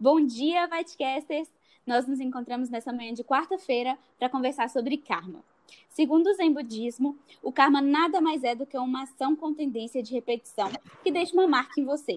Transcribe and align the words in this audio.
Bom 0.00 0.24
dia, 0.24 0.66
Vatcasters! 0.68 1.50
Nós 1.84 2.06
nos 2.06 2.20
encontramos 2.20 2.70
nessa 2.70 2.92
manhã 2.92 3.12
de 3.12 3.24
quarta-feira 3.24 3.98
para 4.16 4.28
conversar 4.28 4.70
sobre 4.70 4.96
karma. 4.96 5.42
Segundo 5.88 6.28
o 6.28 6.34
Zen 6.34 6.52
Budismo, 6.52 7.18
o 7.42 7.50
karma 7.50 7.80
nada 7.80 8.20
mais 8.20 8.44
é 8.44 8.54
do 8.54 8.64
que 8.64 8.78
uma 8.78 9.02
ação 9.02 9.34
com 9.34 9.52
tendência 9.52 10.02
de 10.02 10.14
repetição 10.14 10.70
que 11.02 11.10
deixa 11.10 11.32
uma 11.32 11.46
marca 11.48 11.80
em 11.80 11.84
você. 11.84 12.16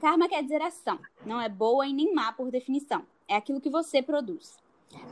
Karma 0.00 0.28
quer 0.28 0.42
dizer 0.42 0.60
ação, 0.60 0.98
não 1.24 1.40
é 1.40 1.48
boa 1.48 1.86
e 1.86 1.92
nem 1.92 2.12
má 2.12 2.32
por 2.32 2.50
definição, 2.50 3.06
é 3.28 3.36
aquilo 3.36 3.60
que 3.60 3.70
você 3.70 4.02
produz. 4.02 4.58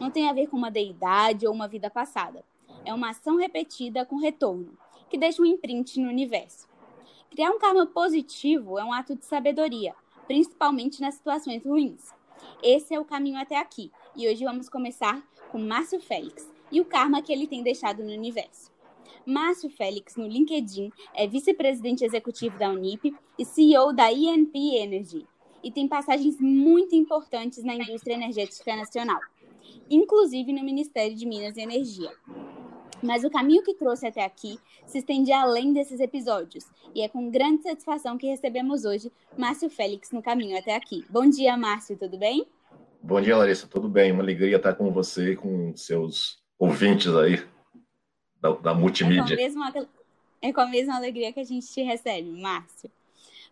Não 0.01 0.11
tem 0.11 0.29
a 0.29 0.33
ver 0.33 0.49
com 0.49 0.57
uma 0.57 0.71
deidade 0.71 1.47
ou 1.47 1.55
uma 1.55 1.69
vida 1.69 1.89
passada. 1.89 2.45
É 2.85 2.93
uma 2.93 3.11
ação 3.11 3.37
repetida 3.37 4.05
com 4.05 4.17
retorno, 4.17 4.77
que 5.09 5.17
deixa 5.17 5.41
um 5.41 5.47
imprint 5.47 6.01
no 6.01 6.09
universo. 6.09 6.69
Criar 7.31 7.51
um 7.51 7.59
karma 7.59 7.87
positivo 7.87 8.79
é 8.79 8.85
um 8.85 8.93
ato 8.93 9.15
de 9.15 9.25
sabedoria, 9.25 9.95
principalmente 10.27 11.01
nas 11.01 11.15
situações 11.15 11.65
ruins. 11.65 12.11
Esse 12.63 12.95
é 12.95 13.01
o 13.01 13.05
caminho 13.05 13.39
até 13.39 13.57
aqui, 13.57 13.91
e 14.17 14.29
hoje 14.29 14.45
vamos 14.45 14.69
começar 14.69 15.23
com 15.51 15.59
Márcio 15.59 16.01
Félix 16.01 16.52
e 16.73 16.81
o 16.81 16.85
karma 16.85 17.23
que 17.23 17.33
ele 17.33 17.47
tem 17.47 17.63
deixado 17.63 18.03
no 18.03 18.11
universo. 18.11 18.73
Márcio 19.25 19.71
Félix, 19.71 20.17
no 20.17 20.27
LinkedIn, 20.27 20.91
é 21.15 21.29
vice-presidente 21.29 22.05
executivo 22.05 22.59
da 22.59 22.71
Unip 22.71 23.15
e 23.39 23.45
CEO 23.45 23.93
da 23.93 24.11
INP 24.11 24.57
Energy, 24.77 25.27
e 25.63 25.71
tem 25.71 25.87
passagens 25.87 26.41
muito 26.41 26.97
importantes 26.97 27.63
na 27.63 27.75
indústria 27.75 28.15
energética 28.15 28.75
nacional, 28.75 29.21
inclusive 29.89 30.53
no 30.53 30.65
Ministério 30.65 31.15
de 31.15 31.25
Minas 31.25 31.57
e 31.57 31.61
Energia. 31.61 32.11
Mas 33.01 33.23
o 33.25 33.31
caminho 33.31 33.63
que 33.63 33.75
trouxe 33.75 34.07
até 34.07 34.25
aqui 34.25 34.59
se 34.87 34.99
estende 34.99 35.33
além 35.33 35.73
desses 35.73 36.01
episódios, 36.01 36.65
e 36.95 37.03
é 37.03 37.09
com 37.09 37.31
grande 37.31 37.63
satisfação 37.63 38.19
que 38.19 38.27
recebemos 38.27 38.85
hoje 38.85 39.13
Márcio 39.37 39.71
Félix 39.71 40.11
no 40.11 40.23
caminho 40.23 40.59
até 40.59 40.75
aqui. 40.75 41.05
Bom 41.09 41.29
dia, 41.29 41.57
Márcio, 41.57 41.97
tudo 41.97 42.19
bem? 42.19 42.47
Bom 43.01 43.21
dia, 43.21 43.37
Larissa, 43.37 43.67
tudo 43.67 43.89
bem? 43.89 44.13
Uma 44.13 44.23
alegria 44.23 44.57
estar 44.57 44.75
com 44.75 44.93
você 44.93 45.33
e 45.33 45.37
com 45.37 45.77
seus 45.77 46.42
ouvintes 46.63 47.13
aí 47.17 47.45
da, 48.41 48.53
da 48.53 48.75
multimídia. 48.75 49.35
É 49.35 49.37
com, 49.37 49.43
mesma, 49.43 49.89
é 50.41 50.53
com 50.53 50.61
a 50.61 50.67
mesma 50.67 50.95
alegria 50.95 51.33
que 51.33 51.41
a 51.41 51.45
gente 51.45 51.67
te 51.67 51.83
recebe, 51.83 52.31
Márcio. 52.41 52.89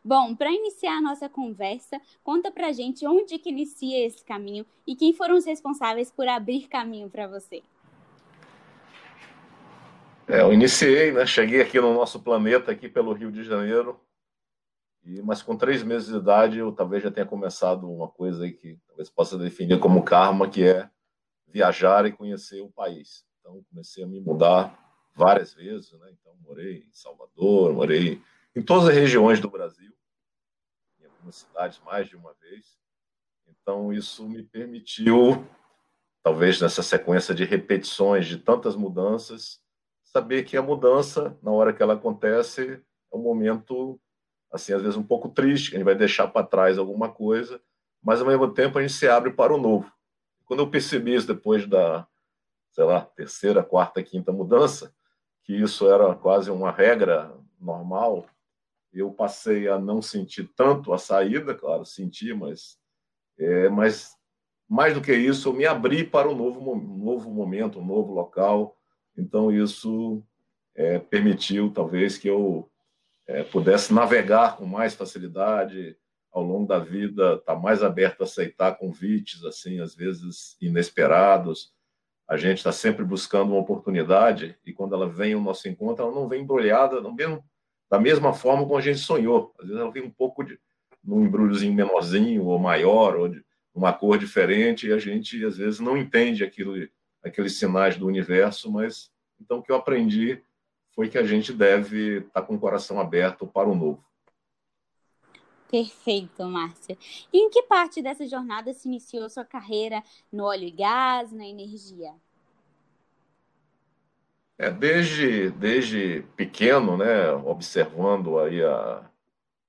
Bom, 0.03 0.35
para 0.35 0.51
iniciar 0.53 0.97
a 0.97 1.01
nossa 1.01 1.29
conversa, 1.29 2.01
conta 2.23 2.53
pra 2.53 2.73
gente 2.73 3.05
onde 3.07 3.37
que 3.39 3.51
inicia 3.51 4.07
esse 4.07 4.25
caminho 4.25 4.65
e 4.87 4.95
quem 4.95 5.13
foram 5.13 5.37
os 5.37 5.45
responsáveis 5.45 6.11
por 6.13 6.29
abrir 6.29 6.69
caminho 6.69 7.11
para 7.11 7.27
você. 7.27 7.63
É, 10.29 10.43
eu 10.43 10.53
iniciei, 10.53 11.11
né? 11.11 11.27
Cheguei 11.27 11.61
aqui 11.61 11.81
no 11.81 11.93
nosso 11.93 12.21
planeta, 12.21 12.71
aqui 12.71 12.89
pelo 12.89 13.13
Rio 13.13 13.33
de 13.33 13.43
Janeiro, 13.43 14.01
e, 15.05 15.21
mas 15.21 15.43
com 15.43 15.57
três 15.57 15.83
meses 15.83 16.09
de 16.09 16.17
idade 16.17 16.59
eu 16.59 16.71
talvez 16.71 17.03
já 17.03 17.11
tenha 17.11 17.27
começado 17.27 17.91
uma 17.91 18.07
coisa 18.07 18.45
aí 18.45 18.53
que 18.53 18.79
talvez 18.87 19.11
possa 19.11 19.37
definir 19.37 19.81
como 19.81 20.05
karma, 20.05 20.49
que 20.49 20.63
é 20.63 20.89
viajar 21.53 22.07
e 22.07 22.13
conhecer 22.13 22.61
o 22.61 22.71
país. 22.71 23.25
Então 23.41 23.63
comecei 23.71 24.05
a 24.05 24.07
me 24.07 24.21
mudar 24.21 24.79
várias 25.15 25.53
vezes, 25.53 25.93
né? 25.93 26.11
Então 26.13 26.35
morei 26.43 26.79
em 26.79 26.93
Salvador, 26.93 27.73
morei 27.73 28.23
em 28.55 28.63
todas 28.63 28.89
as 28.89 28.95
regiões 28.95 29.41
do 29.41 29.51
Brasil, 29.51 29.93
em 31.01 31.05
algumas 31.05 31.37
cidades 31.37 31.81
mais 31.85 32.09
de 32.09 32.17
uma 32.17 32.35
vez. 32.35 32.79
Então 33.49 33.93
isso 33.93 34.29
me 34.29 34.43
permitiu, 34.43 35.47
talvez 36.23 36.61
nessa 36.61 36.83
sequência 36.83 37.35
de 37.35 37.45
repetições 37.45 38.27
de 38.27 38.39
tantas 38.39 38.77
mudanças, 38.77 39.61
saber 40.03 40.45
que 40.45 40.57
a 40.57 40.63
mudança, 40.63 41.39
na 41.43 41.51
hora 41.53 41.73
que 41.73 41.83
ela 41.83 41.95
acontece, 41.95 42.83
é 43.13 43.17
um 43.17 43.23
momento, 43.23 44.01
assim, 44.53 44.73
às 44.73 44.83
vezes 44.83 44.97
um 44.97 45.03
pouco 45.03 45.29
triste, 45.29 45.71
que 45.71 45.77
a 45.77 45.79
gente 45.79 45.87
vai 45.87 45.95
deixar 45.95 46.27
para 46.29 46.47
trás 46.47 46.79
alguma 46.79 47.09
coisa, 47.09 47.61
mas 48.03 48.21
ao 48.21 48.27
mesmo 48.27 48.53
tempo 48.53 48.79
a 48.79 48.83
gente 48.83 48.95
se 48.95 49.09
abre 49.09 49.33
para 49.33 49.55
o 49.55 49.61
novo. 49.61 49.91
Quando 50.51 50.65
eu 50.65 50.69
percebi 50.69 51.15
isso 51.15 51.29
depois 51.29 51.65
da, 51.65 52.05
sei 52.73 52.83
lá, 52.83 53.03
terceira, 53.03 53.63
quarta, 53.63 54.03
quinta 54.03 54.33
mudança, 54.33 54.93
que 55.45 55.55
isso 55.55 55.89
era 55.89 56.13
quase 56.17 56.51
uma 56.51 56.73
regra 56.73 57.33
normal, 57.61 58.27
eu 58.93 59.13
passei 59.13 59.69
a 59.69 59.79
não 59.79 60.03
sentir 60.03 60.51
tanto 60.57 60.93
a 60.93 60.99
saída, 60.99 61.55
claro, 61.55 61.85
senti, 61.85 62.35
mas, 62.35 62.77
é, 63.39 63.69
mas 63.69 64.17
mais 64.69 64.93
do 64.93 65.01
que 65.01 65.15
isso, 65.15 65.51
eu 65.51 65.53
me 65.53 65.67
abri 65.67 66.03
para 66.03 66.29
um 66.29 66.35
novo, 66.35 66.73
um 66.73 66.99
novo 66.99 67.31
momento, 67.31 67.79
um 67.79 67.87
novo 67.87 68.13
local, 68.13 68.77
então, 69.17 69.53
isso 69.53 70.21
é, 70.75 70.99
permitiu, 70.99 71.73
talvez, 71.73 72.19
que 72.19 72.27
eu 72.27 72.69
é, 73.25 73.45
pudesse 73.45 73.95
navegar 73.95 74.57
com 74.57 74.67
mais 74.67 74.97
facilidade 74.97 75.97
ao 76.33 76.43
longo 76.43 76.67
da 76.67 76.79
vida, 76.79 77.35
estar 77.35 77.55
tá 77.55 77.61
mais 77.61 77.83
aberto 77.83 78.21
a 78.21 78.25
aceitar 78.25 78.77
convites, 78.77 79.45
assim, 79.45 79.81
às 79.81 79.95
vezes 79.95 80.57
inesperados. 80.61 81.73
A 82.29 82.37
gente 82.37 82.59
está 82.59 82.71
sempre 82.71 83.05
buscando 83.05 83.53
uma 83.53 83.61
oportunidade 83.61 84.57
e 84.65 84.73
quando 84.73 84.95
ela 84.95 85.09
vem 85.09 85.35
ao 85.35 85.41
nosso 85.41 85.69
encontro, 85.69 86.05
ela 86.05 86.15
não 86.15 86.29
vem 86.29 86.43
embrulhada 86.43 87.01
não 87.01 87.17
vem 87.17 87.43
da 87.91 87.99
mesma 87.99 88.33
forma 88.33 88.63
como 88.63 88.77
a 88.77 88.81
gente 88.81 89.01
sonhou. 89.01 89.53
Às 89.59 89.67
vezes 89.67 89.81
ela 89.81 89.91
vem 89.91 90.05
um 90.05 90.11
pouco 90.11 90.45
de 90.45 90.59
num 91.03 91.25
embrulhozinho 91.25 91.75
menorzinho 91.75 92.45
ou 92.45 92.59
maior 92.59 93.17
ou 93.17 93.29
de 93.29 93.43
uma 93.75 93.93
cor 93.93 94.19
diferente 94.19 94.87
e 94.87 94.93
a 94.93 94.99
gente 94.99 95.45
às 95.45 95.57
vezes 95.57 95.81
não 95.81 95.97
entende 95.97 96.45
aquilo 96.45 96.77
aqueles 97.23 97.59
sinais 97.59 97.97
do 97.97 98.07
universo, 98.07 98.71
mas 98.71 99.11
então 99.41 99.59
o 99.59 99.63
que 99.63 99.73
eu 99.73 99.77
aprendi 99.77 100.43
foi 100.95 101.09
que 101.09 101.19
a 101.19 101.25
gente 101.25 101.53
deve 101.53 102.19
estar 102.19 102.43
com 102.43 102.55
o 102.55 102.61
coração 102.61 103.01
aberto 103.01 103.47
para 103.47 103.69
o 103.69 103.75
novo. 103.75 104.05
Perfeito, 105.71 106.45
Márcia. 106.47 106.99
E 107.33 107.39
em 107.39 107.49
que 107.49 107.63
parte 107.63 108.03
dessa 108.03 108.27
jornada 108.27 108.75
se 108.75 108.89
iniciou 108.89 109.31
sua 109.31 109.45
carreira 109.45 110.03
no 110.33 110.45
óleo 110.45 110.65
e 110.65 110.71
gás, 110.73 111.31
na 111.31 111.47
energia? 111.47 112.13
É, 114.59 114.69
desde, 114.69 115.51
desde 115.53 116.23
pequeno, 116.37 116.97
né, 116.97 117.31
observando 117.31 118.39
aí 118.41 118.63
a, 118.63 119.09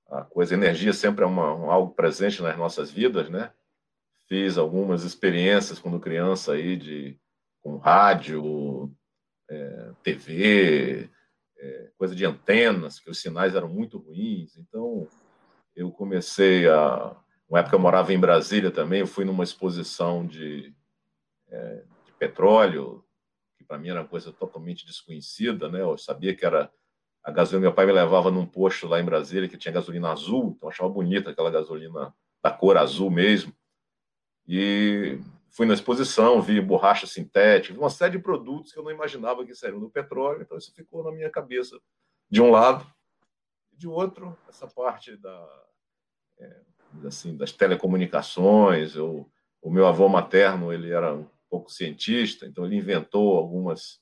a 0.09 0.23
coisa, 0.23 0.55
energia 0.55 0.91
sempre 0.91 1.23
é 1.23 1.27
uma, 1.27 1.53
um, 1.53 1.69
algo 1.69 1.93
presente 1.93 2.41
nas 2.41 2.57
nossas 2.57 2.89
vidas, 2.89 3.29
né? 3.29 3.53
Fiz 4.27 4.57
algumas 4.57 5.03
experiências 5.03 5.77
quando 5.77 5.99
criança 5.99 6.53
aí 6.53 6.75
de 6.75 7.17
com 7.61 7.77
rádio, 7.77 8.91
é, 9.47 9.91
TV, 10.01 11.09
é, 11.57 11.91
coisa 11.95 12.15
de 12.15 12.25
antenas, 12.25 12.99
que 12.99 13.09
os 13.09 13.21
sinais 13.21 13.53
eram 13.53 13.69
muito 13.69 13.99
ruins. 13.99 14.57
Então, 14.57 15.07
eu 15.75 15.91
comecei 15.91 16.67
a. 16.67 17.15
Uma 17.47 17.59
época 17.59 17.75
eu 17.75 17.79
morava 17.79 18.13
em 18.13 18.19
Brasília 18.19 18.71
também, 18.71 19.01
eu 19.01 19.07
fui 19.07 19.25
numa 19.25 19.43
exposição 19.43 20.25
de, 20.25 20.73
é, 21.49 21.83
de 22.05 22.13
petróleo, 22.13 23.03
que 23.57 23.63
para 23.65 23.77
mim 23.77 23.89
era 23.89 24.01
uma 24.01 24.07
coisa 24.07 24.31
totalmente 24.31 24.85
desconhecida, 24.85 25.67
né? 25.67 25.81
Eu 25.81 25.97
sabia 25.97 26.33
que 26.33 26.45
era 26.45 26.71
a 27.23 27.31
gasolina. 27.31 27.67
Meu 27.67 27.73
pai 27.73 27.85
me 27.85 27.91
levava 27.91 28.31
num 28.31 28.45
posto 28.45 28.87
lá 28.87 29.01
em 29.01 29.05
Brasília 29.05 29.49
que 29.49 29.57
tinha 29.57 29.73
gasolina 29.73 30.11
azul, 30.11 30.53
então 30.55 30.67
eu 30.67 30.71
achava 30.71 30.89
bonita 30.89 31.31
aquela 31.31 31.51
gasolina 31.51 32.13
da 32.41 32.51
cor 32.51 32.77
azul 32.77 33.11
mesmo. 33.11 33.53
E 34.47 35.19
fui 35.49 35.65
na 35.65 35.73
exposição, 35.73 36.41
vi 36.41 36.59
borracha 36.61 37.05
sintética, 37.05 37.77
uma 37.77 37.89
série 37.89 38.17
de 38.17 38.23
produtos 38.23 38.71
que 38.71 38.79
eu 38.79 38.83
não 38.83 38.91
imaginava 38.91 39.45
que 39.45 39.53
saíram 39.53 39.79
do 39.79 39.89
petróleo, 39.89 40.41
então 40.41 40.57
isso 40.57 40.73
ficou 40.73 41.03
na 41.03 41.11
minha 41.11 41.29
cabeça 41.29 41.77
de 42.29 42.41
um 42.41 42.49
lado 42.49 42.89
de 43.73 43.87
outro 43.87 44.37
essa 44.47 44.67
parte 44.67 45.17
da 45.17 45.65
é, 46.41 47.07
assim 47.07 47.35
das 47.35 47.51
telecomunicações. 47.51 48.95
Eu, 48.95 49.29
o 49.61 49.69
meu 49.69 49.87
avô 49.87 50.09
materno 50.09 50.73
ele 50.73 50.91
era 50.91 51.13
um 51.13 51.27
pouco 51.49 51.71
cientista, 51.71 52.45
então 52.45 52.65
ele 52.65 52.77
inventou 52.77 53.37
algumas, 53.37 53.99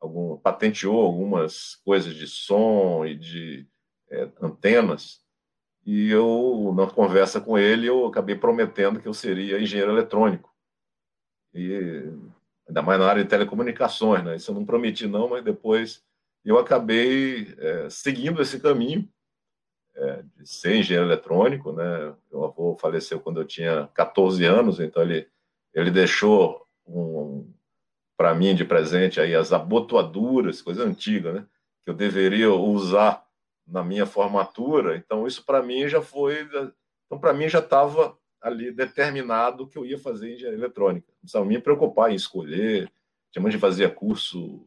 algum, 0.00 0.36
patenteou 0.36 1.00
algumas 1.00 1.76
coisas 1.84 2.14
de 2.14 2.26
som 2.26 3.04
e 3.04 3.16
de 3.16 3.66
é, 4.10 4.28
antenas. 4.40 5.20
E 5.86 6.10
eu, 6.10 6.74
na 6.76 6.86
conversa 6.86 7.40
com 7.40 7.58
ele, 7.58 7.86
eu 7.86 8.06
acabei 8.06 8.36
prometendo 8.36 9.00
que 9.00 9.08
eu 9.08 9.14
seria 9.14 9.60
engenheiro 9.60 9.92
eletrônico 9.92 10.48
e 11.54 12.12
ainda 12.66 12.82
mais 12.82 12.98
na 13.00 13.06
área 13.06 13.22
de 13.22 13.30
telecomunicações, 13.30 14.22
né? 14.22 14.36
Isso 14.36 14.50
eu 14.50 14.54
não 14.54 14.64
prometi 14.64 15.06
não, 15.06 15.28
mas 15.28 15.44
depois 15.44 16.02
eu 16.44 16.58
acabei 16.58 17.54
é, 17.58 17.90
seguindo 17.90 18.40
esse 18.40 18.60
caminho 18.60 19.08
é, 19.98 20.22
de 20.36 20.48
ser 20.48 20.76
engenheiro 20.76 21.08
eletrônico, 21.08 21.72
né? 21.72 22.14
Meu 22.30 22.44
avô 22.44 22.76
faleceu 22.80 23.18
quando 23.18 23.40
eu 23.40 23.44
tinha 23.44 23.88
14 23.94 24.44
anos, 24.44 24.80
então 24.80 25.02
ele 25.02 25.28
ele 25.74 25.90
deixou 25.90 26.66
um 26.86 27.52
para 28.16 28.34
mim 28.34 28.54
de 28.54 28.64
presente 28.64 29.20
aí 29.20 29.34
as 29.34 29.52
abotoaduras, 29.52 30.62
coisa 30.62 30.84
antiga, 30.84 31.32
né? 31.32 31.46
Que 31.84 31.90
eu 31.90 31.94
deveria 31.94 32.52
usar 32.52 33.24
na 33.66 33.84
minha 33.84 34.06
formatura. 34.06 34.96
Então 34.96 35.26
isso 35.26 35.44
para 35.44 35.62
mim 35.62 35.88
já 35.88 36.02
foi, 36.02 36.48
então 37.06 37.18
para 37.18 37.32
mim 37.32 37.48
já 37.48 37.60
estava 37.60 38.18
ali 38.40 38.72
determinado 38.72 39.68
que 39.68 39.78
eu 39.78 39.84
ia 39.84 39.98
fazer 39.98 40.34
engenharia 40.34 40.58
eletrônica. 40.58 41.06
Não 41.08 41.20
precisava 41.20 41.44
me 41.44 41.60
preocupar 41.60 42.10
em 42.10 42.14
escolher. 42.14 42.90
Tinha 43.30 43.44
gente 43.50 43.60
fazia 43.60 43.90
curso 43.90 44.66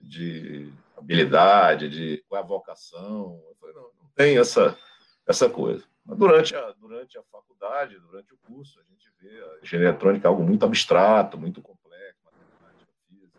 de 0.00 0.70
habilidade, 0.96 1.88
de 1.88 2.24
qual 2.28 2.40
é 2.40 2.44
a 2.44 2.46
vocação. 2.46 3.40
Eu 3.48 3.56
falei, 3.60 3.74
não 3.74 3.91
tem 4.14 4.38
essa 4.38 4.78
essa 5.26 5.48
coisa. 5.48 5.84
Durante 6.04 6.54
a 6.54 6.72
durante 6.72 7.18
a 7.18 7.22
faculdade, 7.24 7.98
durante 8.00 8.34
o 8.34 8.38
curso, 8.38 8.80
a 8.80 8.82
gente 8.84 9.10
vê 9.20 9.28
a 9.28 9.58
engenharia 9.62 9.90
eletrônica 9.90 10.28
algo 10.28 10.42
muito 10.42 10.64
abstrato, 10.64 11.38
muito 11.38 11.62
complexo, 11.62 12.20
matemática, 12.24 12.92
física, 13.08 13.38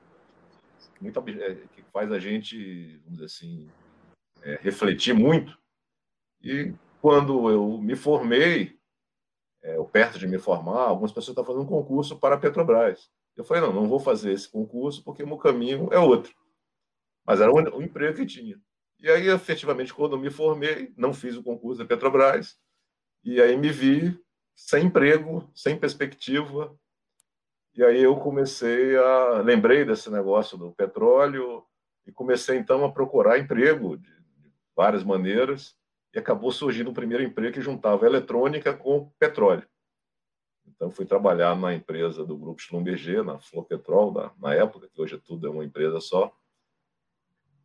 muito 1.02 1.42
é, 1.42 1.56
que 1.74 1.84
faz 1.92 2.12
a 2.12 2.20
gente, 2.20 2.98
vamos 3.00 3.20
dizer 3.20 3.26
assim, 3.26 3.70
é, 4.42 4.58
refletir 4.62 5.14
muito. 5.14 5.58
E 6.42 6.74
quando 7.02 7.50
eu 7.50 7.78
me 7.78 7.96
formei, 7.96 8.80
é, 9.62 9.78
ou 9.78 9.86
perto 9.86 10.18
de 10.18 10.28
me 10.28 10.38
formar, 10.38 10.88
algumas 10.88 11.12
pessoas 11.12 11.30
estavam 11.30 11.54
fazendo 11.54 11.64
um 11.64 11.68
concurso 11.68 12.18
para 12.18 12.36
a 12.36 12.40
Petrobras. 12.40 13.10
Eu 13.36 13.44
falei, 13.44 13.64
não, 13.64 13.74
não 13.74 13.88
vou 13.88 14.00
fazer 14.00 14.32
esse 14.32 14.50
concurso 14.50 15.04
porque 15.04 15.24
o 15.24 15.28
meu 15.28 15.38
caminho 15.38 15.90
é 15.92 15.98
outro. 15.98 16.34
Mas 17.26 17.42
era 17.42 17.52
o, 17.52 17.78
o 17.78 17.82
emprego 17.82 18.18
que 18.18 18.26
tinha. 18.26 18.60
E 19.04 19.10
aí, 19.10 19.28
efetivamente, 19.28 19.94
quando 19.94 20.18
me 20.18 20.30
formei, 20.30 20.94
não 20.96 21.14
fiz 21.14 21.36
o 21.36 21.44
concurso 21.44 21.80
da 21.80 21.86
Petrobras, 21.86 22.58
e 23.22 23.42
aí 23.42 23.58
me 23.58 23.70
vi 23.70 24.18
sem 24.56 24.86
emprego, 24.86 25.52
sem 25.54 25.78
perspectiva. 25.78 26.74
E 27.76 27.84
aí 27.84 28.02
eu 28.02 28.16
comecei 28.16 28.96
a. 28.96 29.42
Lembrei 29.42 29.84
desse 29.84 30.10
negócio 30.10 30.58
do 30.58 30.72
petróleo 30.72 31.66
e 32.08 32.14
comecei 32.14 32.58
então 32.58 32.86
a 32.86 32.92
procurar 32.94 33.38
emprego 33.38 33.98
de, 33.98 34.08
de 34.08 34.54
várias 34.74 35.04
maneiras 35.04 35.76
e 36.14 36.20
acabou 36.20 36.52
surgindo 36.52 36.92
o 36.92 36.94
primeiro 36.94 37.24
emprego 37.24 37.56
que 37.56 37.62
juntava 37.62 38.06
eletrônica 38.06 38.74
com 38.74 39.12
petróleo. 39.20 39.68
Então 40.66 40.90
fui 40.90 41.06
trabalhar 41.06 41.58
na 41.58 41.74
empresa 41.74 42.26
do 42.26 42.38
grupo 42.38 42.62
Schlumberger, 42.62 43.22
na 43.22 43.38
Flopetrol, 43.38 44.14
na, 44.14 44.32
na 44.40 44.54
época, 44.54 44.88
que 44.88 45.02
hoje 45.02 45.16
é 45.16 45.20
tudo 45.20 45.46
é 45.46 45.50
uma 45.50 45.66
empresa 45.66 46.00
só. 46.00 46.34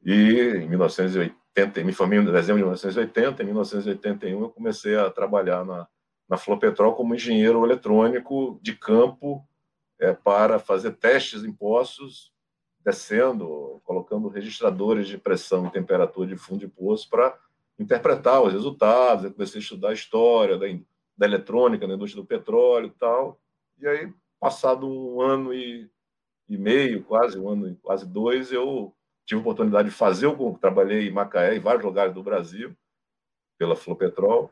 E 0.05 0.12
em 0.62 0.69
1980, 0.69 1.85
me 1.85 1.93
formei 1.93 2.19
em 2.19 2.25
dezembro 2.25 2.56
de 2.56 2.65
1980, 2.65 3.43
em 3.43 3.47
1981 3.47 4.43
eu 4.43 4.50
comecei 4.50 4.97
a 4.97 5.11
trabalhar 5.11 5.65
na, 5.65 5.89
na 6.29 6.37
Flopetrol 6.37 6.95
como 6.95 7.15
engenheiro 7.15 7.65
eletrônico 7.65 8.59
de 8.62 8.75
campo 8.75 9.45
é, 9.99 10.12
para 10.12 10.59
fazer 10.59 10.93
testes 10.93 11.43
em 11.43 11.53
poços, 11.53 12.33
descendo, 12.85 13.81
colocando 13.85 14.29
registradores 14.29 15.09
de 15.09 15.19
pressão 15.19 15.67
e 15.67 15.71
temperatura 15.71 16.29
de 16.29 16.37
fundo 16.37 16.61
de 16.61 16.69
poço 16.69 17.09
para 17.11 17.37
interpretar 17.79 18.43
os 18.43 18.53
resultados. 18.53 19.25
Eu 19.25 19.33
comecei 19.33 19.59
a 19.59 19.62
estudar 19.62 19.89
a 19.91 19.95
história 19.95 20.56
da, 20.56 20.67
da 21.17 21.27
eletrônica 21.27 21.87
na 21.87 21.95
indústria 21.95 22.23
do 22.23 22.27
petróleo 22.27 22.87
e 22.87 22.99
tal. 22.99 23.41
E 23.81 23.87
aí, 23.87 24.12
passado 24.39 24.89
um 24.89 25.21
ano 25.21 25.53
e, 25.53 25.91
e 26.49 26.56
meio, 26.56 27.03
quase 27.05 27.39
um 27.39 27.49
ano 27.49 27.77
quase 27.83 28.06
dois, 28.06 28.53
eu 28.53 28.95
tive 29.29 29.41
a 29.41 29.43
oportunidade 29.43 29.91
de 29.91 29.95
fazer 29.95 30.27
o 30.27 30.59
trabalhei 30.59 31.07
em 31.07 31.13
Macaé, 31.13 31.55
em 31.55 31.61
vários 31.61 31.85
lugares 31.85 32.15
do 32.15 32.23
Brasil, 32.23 32.75
pela 33.59 33.77
Flopetrol. 33.77 34.51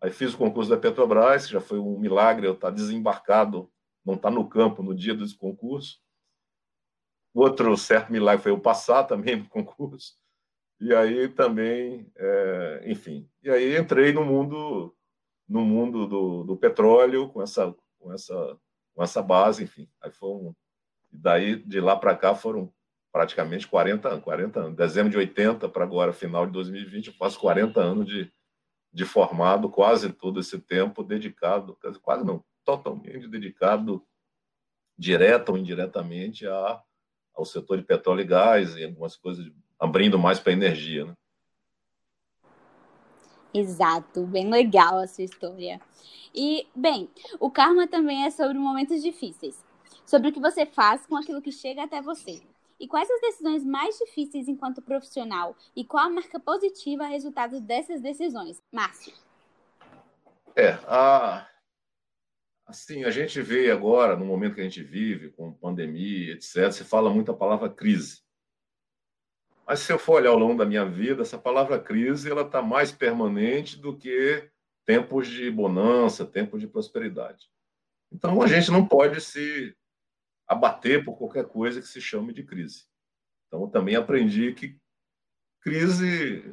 Aí 0.00 0.12
fiz 0.12 0.32
o 0.32 0.38
concurso 0.38 0.70
da 0.70 0.76
Petrobras, 0.76 1.46
que 1.46 1.52
já 1.52 1.60
foi 1.60 1.80
um 1.80 1.98
milagre 1.98 2.46
eu 2.46 2.52
estar 2.52 2.70
desembarcado, 2.70 3.68
não 4.04 4.14
estar 4.14 4.30
no 4.30 4.48
campo 4.48 4.80
no 4.80 4.94
dia 4.94 5.12
desse 5.12 5.36
concurso. 5.36 6.00
Outro 7.34 7.76
certo 7.76 8.12
milagre 8.12 8.42
foi 8.44 8.52
eu 8.52 8.60
passar 8.60 9.04
também 9.04 9.34
no 9.42 9.48
concurso. 9.48 10.16
E 10.80 10.94
aí 10.94 11.28
também, 11.28 12.08
é, 12.16 12.84
enfim, 12.86 13.28
e 13.42 13.50
aí 13.50 13.76
entrei 13.76 14.12
no 14.12 14.24
mundo 14.24 14.94
no 15.48 15.64
mundo 15.64 16.06
do, 16.06 16.44
do 16.44 16.56
petróleo 16.56 17.28
com 17.28 17.42
essa 17.42 17.74
com 17.98 18.12
essa 18.12 18.58
com 18.94 19.02
essa 19.02 19.20
base, 19.20 19.64
enfim. 19.64 19.88
Aí 20.00 20.12
foi 20.12 20.28
um, 20.28 20.54
daí 21.10 21.56
de 21.56 21.80
lá 21.80 21.96
para 21.96 22.16
cá 22.16 22.34
foram 22.34 22.72
praticamente 23.12 23.68
40, 23.68 24.18
40 24.20 24.60
anos. 24.60 24.76
Dezembro 24.76 25.10
de 25.10 25.18
80 25.18 25.68
para 25.68 25.84
agora, 25.84 26.12
final 26.12 26.46
de 26.46 26.52
2020, 26.52 27.08
eu 27.08 27.12
faço 27.12 27.38
40 27.38 27.78
anos 27.78 28.06
de, 28.06 28.32
de 28.92 29.04
formado, 29.04 29.68
quase 29.68 30.10
todo 30.10 30.40
esse 30.40 30.58
tempo 30.58 31.04
dedicado, 31.04 31.78
quase 32.00 32.24
não, 32.24 32.42
totalmente 32.64 33.28
dedicado, 33.28 34.02
direta 34.96 35.52
ou 35.52 35.58
indiretamente, 35.58 36.46
a, 36.46 36.82
ao 37.34 37.44
setor 37.44 37.76
de 37.76 37.84
petróleo 37.84 38.22
e 38.22 38.24
gás 38.24 38.76
e 38.76 38.84
algumas 38.84 39.16
coisas, 39.16 39.46
abrindo 39.78 40.18
mais 40.18 40.40
para 40.40 40.52
energia. 40.52 41.04
Né? 41.04 41.14
Exato, 43.52 44.26
bem 44.26 44.48
legal 44.48 44.98
a 44.98 45.06
sua 45.06 45.24
história. 45.24 45.78
E, 46.34 46.66
bem, 46.74 47.10
o 47.38 47.50
karma 47.50 47.86
também 47.86 48.24
é 48.24 48.30
sobre 48.30 48.56
momentos 48.56 49.02
difíceis, 49.02 49.62
sobre 50.06 50.28
o 50.28 50.32
que 50.32 50.40
você 50.40 50.64
faz 50.64 51.04
com 51.04 51.14
aquilo 51.14 51.42
que 51.42 51.52
chega 51.52 51.82
até 51.82 52.00
você. 52.00 52.40
E 52.82 52.88
quais 52.88 53.08
as 53.08 53.20
decisões 53.20 53.64
mais 53.64 53.96
difíceis 53.96 54.48
enquanto 54.48 54.82
profissional? 54.82 55.56
E 55.74 55.84
qual 55.84 56.04
a 56.04 56.10
marca 56.10 56.40
positiva 56.40 57.06
resultado 57.06 57.60
dessas 57.60 58.00
decisões? 58.00 58.60
Márcio. 58.72 59.12
É, 60.56 60.70
a, 60.88 61.48
assim, 62.66 63.04
a 63.04 63.10
gente 63.12 63.40
vê 63.40 63.70
agora, 63.70 64.16
no 64.16 64.24
momento 64.24 64.56
que 64.56 64.60
a 64.60 64.64
gente 64.64 64.82
vive, 64.82 65.30
com 65.30 65.52
pandemia, 65.52 66.32
etc., 66.32 66.72
se 66.72 66.82
fala 66.82 67.08
muito 67.08 67.30
a 67.30 67.36
palavra 67.36 67.70
crise. 67.70 68.20
Mas 69.64 69.78
se 69.78 69.92
eu 69.92 69.98
for 69.98 70.14
olhar 70.14 70.30
ao 70.30 70.38
longo 70.38 70.58
da 70.58 70.66
minha 70.66 70.84
vida, 70.84 71.22
essa 71.22 71.38
palavra 71.38 71.78
crise 71.78 72.28
ela 72.28 72.42
está 72.42 72.60
mais 72.60 72.90
permanente 72.90 73.78
do 73.78 73.96
que 73.96 74.50
tempos 74.84 75.28
de 75.28 75.48
bonança, 75.52 76.26
tempos 76.26 76.60
de 76.60 76.66
prosperidade. 76.66 77.46
Então 78.10 78.42
a 78.42 78.48
gente 78.48 78.72
não 78.72 78.84
pode 78.84 79.20
se 79.20 79.72
abater 80.52 81.04
por 81.04 81.16
qualquer 81.16 81.46
coisa 81.46 81.80
que 81.80 81.88
se 81.88 82.00
chame 82.00 82.32
de 82.32 82.42
crise. 82.42 82.84
Então, 83.46 83.68
também 83.68 83.96
aprendi 83.96 84.52
que 84.52 84.78
crise, 85.60 86.44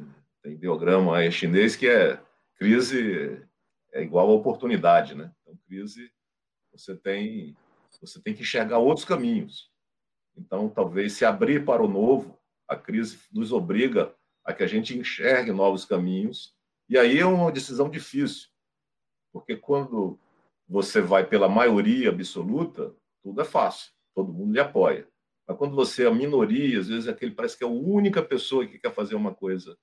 tem 0.42 0.56
diagrama 0.56 1.16
aí 1.16 1.32
chinês 1.32 1.76
que 1.76 1.88
é 1.88 2.22
crise 2.56 3.46
é 3.92 4.02
igual 4.02 4.30
a 4.30 4.34
oportunidade, 4.34 5.14
né? 5.14 5.32
Então, 5.40 5.58
crise, 5.66 6.12
você 6.72 6.96
tem, 6.96 7.56
você 8.00 8.20
tem 8.20 8.34
que 8.34 8.42
enxergar 8.42 8.78
outros 8.78 9.04
caminhos. 9.04 9.70
Então, 10.36 10.68
talvez 10.68 11.14
se 11.14 11.24
abrir 11.24 11.64
para 11.64 11.82
o 11.82 11.88
novo, 11.88 12.38
a 12.68 12.76
crise 12.76 13.18
nos 13.32 13.52
obriga 13.52 14.14
a 14.44 14.52
que 14.52 14.62
a 14.62 14.66
gente 14.66 14.96
enxergue 14.96 15.52
novos 15.52 15.84
caminhos. 15.84 16.54
E 16.88 16.96
aí 16.96 17.18
é 17.18 17.26
uma 17.26 17.50
decisão 17.50 17.88
difícil, 17.88 18.48
porque 19.32 19.56
quando 19.56 20.18
você 20.68 21.00
vai 21.00 21.26
pela 21.26 21.48
maioria 21.48 22.10
absoluta, 22.10 22.94
tudo 23.22 23.40
é 23.40 23.44
fácil, 23.44 23.92
todo 24.14 24.32
mundo 24.32 24.52
lhe 24.52 24.60
apoia. 24.60 25.08
Mas 25.46 25.56
quando 25.56 25.74
você 25.74 26.04
é 26.04 26.06
a 26.06 26.14
minoria, 26.14 26.78
às 26.78 26.88
vezes 26.88 27.06
é 27.06 27.10
aquele 27.10 27.34
parece 27.34 27.56
que 27.56 27.64
é 27.64 27.66
a 27.66 27.70
única 27.70 28.22
pessoa 28.22 28.66
que 28.66 28.78
quer 28.78 28.92
fazer 28.92 29.14
uma 29.14 29.34
coisa 29.34 29.76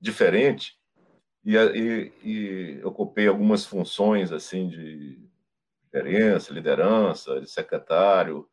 diferente, 0.00 0.78
e, 1.44 1.56
e, 1.56 2.12
e 2.22 2.84
ocupei 2.84 3.26
algumas 3.26 3.64
funções 3.64 4.30
assim 4.30 4.68
de 4.68 5.28
gerência, 5.92 6.52
liderança, 6.52 7.40
de 7.40 7.50
secretário, 7.50 8.48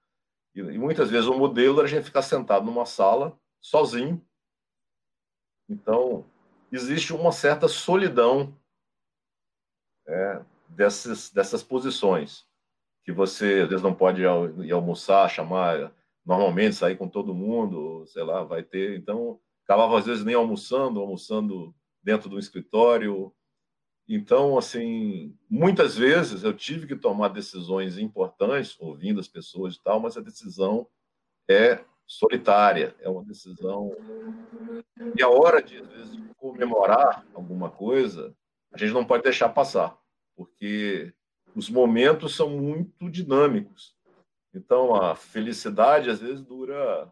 e, 0.56 0.60
e 0.60 0.78
muitas 0.78 1.10
vezes 1.10 1.28
o 1.28 1.38
modelo 1.38 1.80
era 1.80 1.88
a 1.88 1.90
gente 1.90 2.06
ficar 2.06 2.22
sentado 2.22 2.66
numa 2.66 2.86
sala 2.86 3.40
sozinho. 3.62 4.26
Então 5.68 6.26
existe 6.72 7.14
uma 7.14 7.32
certa 7.32 7.68
solidão 7.68 8.58
é, 10.08 10.42
dessas 10.68 11.30
dessas 11.30 11.64
posições 11.64 12.49
que 13.10 13.12
você 13.12 13.62
às 13.64 13.70
vezes 13.70 13.82
não 13.82 13.94
pode 13.94 14.22
ir 14.22 14.72
almoçar, 14.72 15.28
chamar 15.28 15.92
normalmente, 16.24 16.76
sair 16.76 16.96
com 16.96 17.08
todo 17.08 17.34
mundo, 17.34 18.06
sei 18.06 18.22
lá, 18.22 18.44
vai 18.44 18.62
ter. 18.62 19.00
Então, 19.00 19.40
acabava 19.66 19.98
às 19.98 20.06
vezes 20.06 20.24
nem 20.24 20.36
almoçando, 20.36 21.00
almoçando 21.00 21.74
dentro 22.04 22.30
do 22.30 22.38
escritório. 22.38 23.34
Então, 24.08 24.60
assim, 24.60 25.36
muitas 25.50 25.98
vezes 25.98 26.44
eu 26.44 26.54
tive 26.54 26.86
que 26.86 26.96
tomar 26.96 27.30
decisões 27.30 27.98
importantes, 27.98 28.80
ouvindo 28.80 29.20
as 29.20 29.28
pessoas 29.28 29.74
e 29.74 29.82
tal, 29.82 30.00
mas 30.00 30.16
a 30.16 30.22
decisão 30.22 30.88
é 31.50 31.84
solitária, 32.06 32.96
é 33.00 33.10
uma 33.10 33.24
decisão. 33.24 33.92
E 35.18 35.24
a 35.24 35.30
hora 35.30 35.64
de, 35.64 35.80
às 35.80 35.88
vezes, 35.88 36.20
comemorar 36.38 37.26
alguma 37.34 37.72
coisa, 37.72 38.36
a 38.72 38.78
gente 38.78 38.94
não 38.94 39.04
pode 39.04 39.24
deixar 39.24 39.50
passar, 39.50 39.98
porque 40.36 41.12
os 41.56 41.70
momentos 41.70 42.36
são 42.36 42.50
muito 42.50 43.10
dinâmicos. 43.10 43.96
Então, 44.54 44.96
a 44.96 45.16
felicidade, 45.16 46.10
às 46.10 46.20
vezes, 46.20 46.42
dura, 46.42 47.12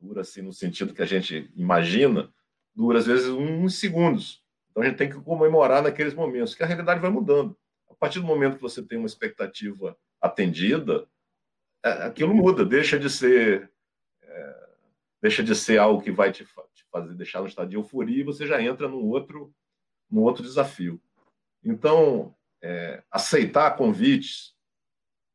dura 0.00 0.20
assim, 0.20 0.42
no 0.42 0.52
sentido 0.52 0.94
que 0.94 1.02
a 1.02 1.06
gente 1.06 1.50
imagina, 1.56 2.32
dura, 2.74 2.98
às 2.98 3.06
vezes, 3.06 3.28
uns 3.28 3.78
segundos. 3.78 4.42
Então, 4.70 4.82
a 4.82 4.86
gente 4.86 4.98
tem 4.98 5.08
que 5.08 5.20
comemorar 5.20 5.82
naqueles 5.82 6.14
momentos, 6.14 6.54
que 6.54 6.62
a 6.62 6.66
realidade 6.66 7.00
vai 7.00 7.10
mudando. 7.10 7.56
A 7.90 7.94
partir 7.94 8.20
do 8.20 8.26
momento 8.26 8.56
que 8.56 8.62
você 8.62 8.82
tem 8.82 8.98
uma 8.98 9.06
expectativa 9.06 9.96
atendida, 10.20 11.08
é, 11.82 11.90
aquilo 12.04 12.34
muda, 12.34 12.64
deixa 12.64 12.98
de 12.98 13.08
ser 13.08 13.70
é, 14.22 14.68
deixa 15.22 15.42
de 15.42 15.54
ser 15.54 15.78
algo 15.78 16.02
que 16.02 16.10
vai 16.10 16.30
te, 16.30 16.44
te 16.44 16.84
fazer 16.90 17.14
deixar 17.14 17.40
no 17.40 17.46
estado 17.46 17.70
de 17.70 17.76
euforia 17.76 18.20
e 18.20 18.24
você 18.24 18.46
já 18.46 18.62
entra 18.62 18.88
num 18.88 19.06
outro, 19.06 19.54
num 20.10 20.20
outro 20.22 20.42
desafio. 20.42 21.00
Então, 21.64 22.35
é, 22.62 23.02
aceitar 23.10 23.76
convites 23.76 24.54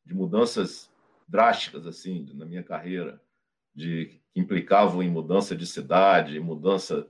de 0.06 0.14
mudanças 0.14 0.92
drásticas 1.28 1.88
assim 1.88 2.26
na 2.34 2.46
minha 2.46 2.64
carreira, 2.64 3.22
de 3.74 4.06
que 4.06 4.22
implicavam 4.36 5.02
em 5.02 5.10
mudança 5.10 5.56
de 5.56 5.66
cidade, 5.66 6.40
mudança 6.40 7.08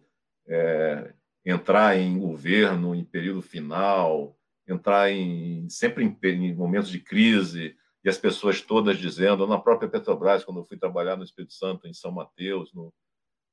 é, 0.47 1.13
entrar 1.45 1.97
em 1.97 2.19
governo 2.19 2.93
em 2.93 3.03
período 3.03 3.41
final, 3.41 4.37
entrar 4.67 5.11
em 5.11 5.67
sempre 5.69 6.03
em, 6.03 6.17
em, 6.23 6.53
momentos 6.53 6.89
de 6.89 6.99
crise 6.99 7.75
e 8.03 8.09
as 8.09 8.17
pessoas 8.17 8.61
todas 8.61 8.97
dizendo, 8.97 9.47
na 9.47 9.59
própria 9.59 9.89
Petrobras, 9.89 10.43
quando 10.43 10.59
eu 10.59 10.65
fui 10.65 10.77
trabalhar 10.77 11.15
no 11.15 11.23
Espírito 11.23 11.53
Santo, 11.53 11.87
em 11.87 11.93
São 11.93 12.11
Mateus, 12.11 12.73
no, 12.73 12.93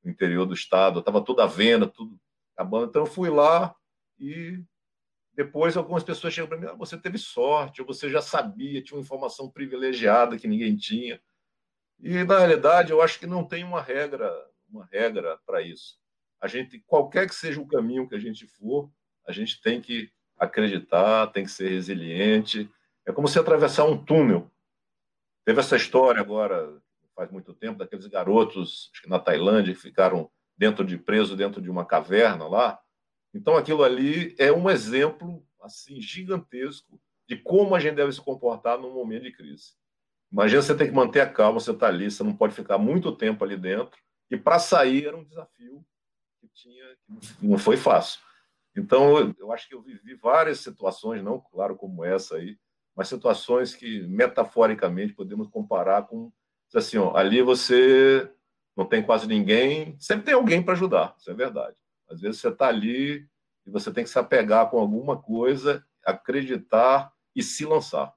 no 0.03 0.11
interior 0.11 0.47
do 0.47 0.55
estado, 0.55 1.01
estava 1.01 1.23
tudo 1.23 1.41
à 1.41 1.47
venda, 1.47 1.87
tudo 1.87 2.19
acabando. 2.55 2.89
Então 2.89 3.03
eu 3.03 3.07
fui 3.07 3.31
lá 3.31 3.75
e 4.19 4.63
depois 5.39 5.77
algumas 5.77 6.03
pessoas 6.03 6.35
chegam 6.35 6.49
para 6.49 6.59
mim, 6.59 6.67
ah, 6.67 6.75
você 6.75 6.99
teve 6.99 7.17
sorte, 7.17 7.81
ou 7.81 7.87
você 7.87 8.11
já 8.11 8.21
sabia, 8.21 8.83
tinha 8.83 8.99
uma 8.99 9.05
informação 9.05 9.49
privilegiada 9.49 10.37
que 10.37 10.49
ninguém 10.49 10.77
tinha. 10.77 11.23
E 12.01 12.25
na 12.25 12.41
realidade 12.41 12.91
eu 12.91 13.01
acho 13.01 13.21
que 13.21 13.27
não 13.27 13.45
tem 13.45 13.63
uma 13.63 13.81
regra, 13.81 14.29
uma 14.69 14.85
regra 14.87 15.39
para 15.47 15.63
isso. 15.63 15.97
A 16.41 16.49
gente, 16.49 16.81
qualquer 16.81 17.29
que 17.29 17.37
seja 17.37 17.61
o 17.61 17.69
caminho 17.69 18.09
que 18.09 18.17
a 18.17 18.19
gente 18.19 18.49
for, 18.49 18.91
a 19.25 19.31
gente 19.31 19.63
tem 19.63 19.81
que 19.81 20.11
acreditar, 20.37 21.29
tem 21.29 21.45
que 21.45 21.53
ser 21.53 21.69
resiliente. 21.69 22.69
É 23.07 23.13
como 23.13 23.29
se 23.29 23.39
atravessar 23.39 23.85
um 23.85 23.97
túnel. 23.97 24.51
Teve 25.45 25.61
essa 25.61 25.77
história 25.77 26.21
agora, 26.21 26.83
faz 27.15 27.31
muito 27.31 27.55
tempo, 27.55 27.79
daqueles 27.79 28.09
garotos, 28.09 28.91
na 29.07 29.21
Tailândia, 29.21 29.73
que 29.73 29.81
ficaram 29.81 30.29
dentro 30.57 30.85
de 30.85 30.99
preso 30.99 31.37
dentro 31.37 31.63
de 31.63 31.71
uma 31.71 31.87
caverna 31.87 32.49
lá. 32.49 32.81
Então 33.35 33.57
aquilo 33.57 33.83
ali 33.83 34.35
é 34.39 34.51
um 34.53 34.69
exemplo 34.69 35.45
assim 35.61 36.01
gigantesco 36.01 37.01
de 37.29 37.37
como 37.37 37.75
a 37.75 37.81
gente 37.81 37.97
deve 37.97 38.13
se 38.13 38.21
comportar 38.21 38.79
num 38.79 38.93
momento 38.93 39.25
de 39.25 39.33
crise. 39.33 39.75
Imagina 40.33 40.63
você 40.63 40.75
ter 40.75 40.87
que 40.87 40.95
manter 40.95 41.21
a 41.21 41.31
calma, 41.31 41.61
você 41.61 41.71
está 41.71 41.89
ali, 41.89 42.11
você 42.11 42.23
não 42.23 42.35
pode 42.35 42.55
ficar 42.55 42.79
muito 42.79 43.15
tempo 43.17 43.45
ali 43.45 43.57
dentro. 43.57 43.99
E 44.31 44.37
para 44.37 44.59
sair 44.59 45.07
era 45.07 45.17
um 45.17 45.25
desafio 45.25 45.85
que 46.41 46.49
tinha, 46.49 46.85
não 47.41 47.59
foi 47.59 47.77
fácil. 47.77 48.21
Então, 48.77 49.35
eu 49.39 49.53
acho 49.53 49.69
que 49.69 49.75
eu 49.75 49.83
vivi 49.83 50.15
várias 50.15 50.61
situações, 50.61 51.23
não 51.23 51.41
claro 51.41 51.75
como 51.77 52.05
essa 52.05 52.37
aí, 52.37 52.57
mas 52.95 53.09
situações 53.09 53.75
que 53.75 54.03
metaforicamente 54.07 55.15
podemos 55.15 55.49
comparar 55.49 56.07
com 56.07 56.33
assim, 56.75 56.99
ó, 56.99 57.17
ali 57.17 57.41
você 57.41 58.31
não 58.77 58.85
tem 58.85 59.03
quase 59.03 59.27
ninguém, 59.27 59.97
sempre 59.99 60.27
tem 60.27 60.35
alguém 60.35 60.63
para 60.63 60.75
ajudar, 60.75 61.15
isso 61.19 61.31
é 61.31 61.35
verdade. 61.35 61.75
Às 62.09 62.21
vezes 62.21 62.41
você 62.41 62.49
está 62.49 62.69
ali 62.69 63.29
e 63.67 63.71
você 63.71 63.93
tem 63.93 64.05
que 64.05 64.11
se 64.11 64.19
apegar 64.19 64.71
com 64.71 64.79
alguma 64.79 65.21
coisa, 65.21 65.85
acreditar 66.05 67.13
e 67.35 67.43
se 67.43 67.65
lançar. 67.65 68.15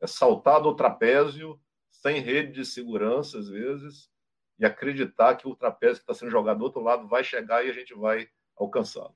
É 0.00 0.06
saltar 0.06 0.60
do 0.60 0.74
trapézio 0.74 1.60
sem 1.90 2.20
rede 2.20 2.52
de 2.52 2.64
segurança, 2.64 3.38
às 3.38 3.48
vezes, 3.48 4.10
e 4.58 4.64
acreditar 4.64 5.34
que 5.36 5.48
o 5.48 5.56
trapézio 5.56 5.96
que 5.96 6.02
está 6.02 6.14
sendo 6.14 6.30
jogado 6.30 6.58
do 6.58 6.64
outro 6.64 6.80
lado 6.80 7.06
vai 7.06 7.24
chegar 7.24 7.64
e 7.64 7.70
a 7.70 7.72
gente 7.72 7.94
vai 7.94 8.28
alcançá-lo. 8.56 9.14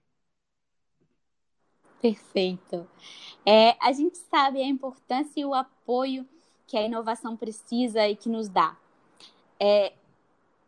Perfeito. 2.01 2.89
É, 3.45 3.77
a 3.81 3.93
gente 3.93 4.17
sabe 4.17 4.63
a 4.63 4.67
importância 4.67 5.41
e 5.41 5.45
o 5.45 5.55
apoio 5.55 6.27
que 6.67 6.77
a 6.77 6.83
inovação 6.83 7.37
precisa 7.37 8.09
e 8.09 8.17
que 8.17 8.29
nos 8.29 8.49
dá. 8.49 8.77
É, 9.59 9.93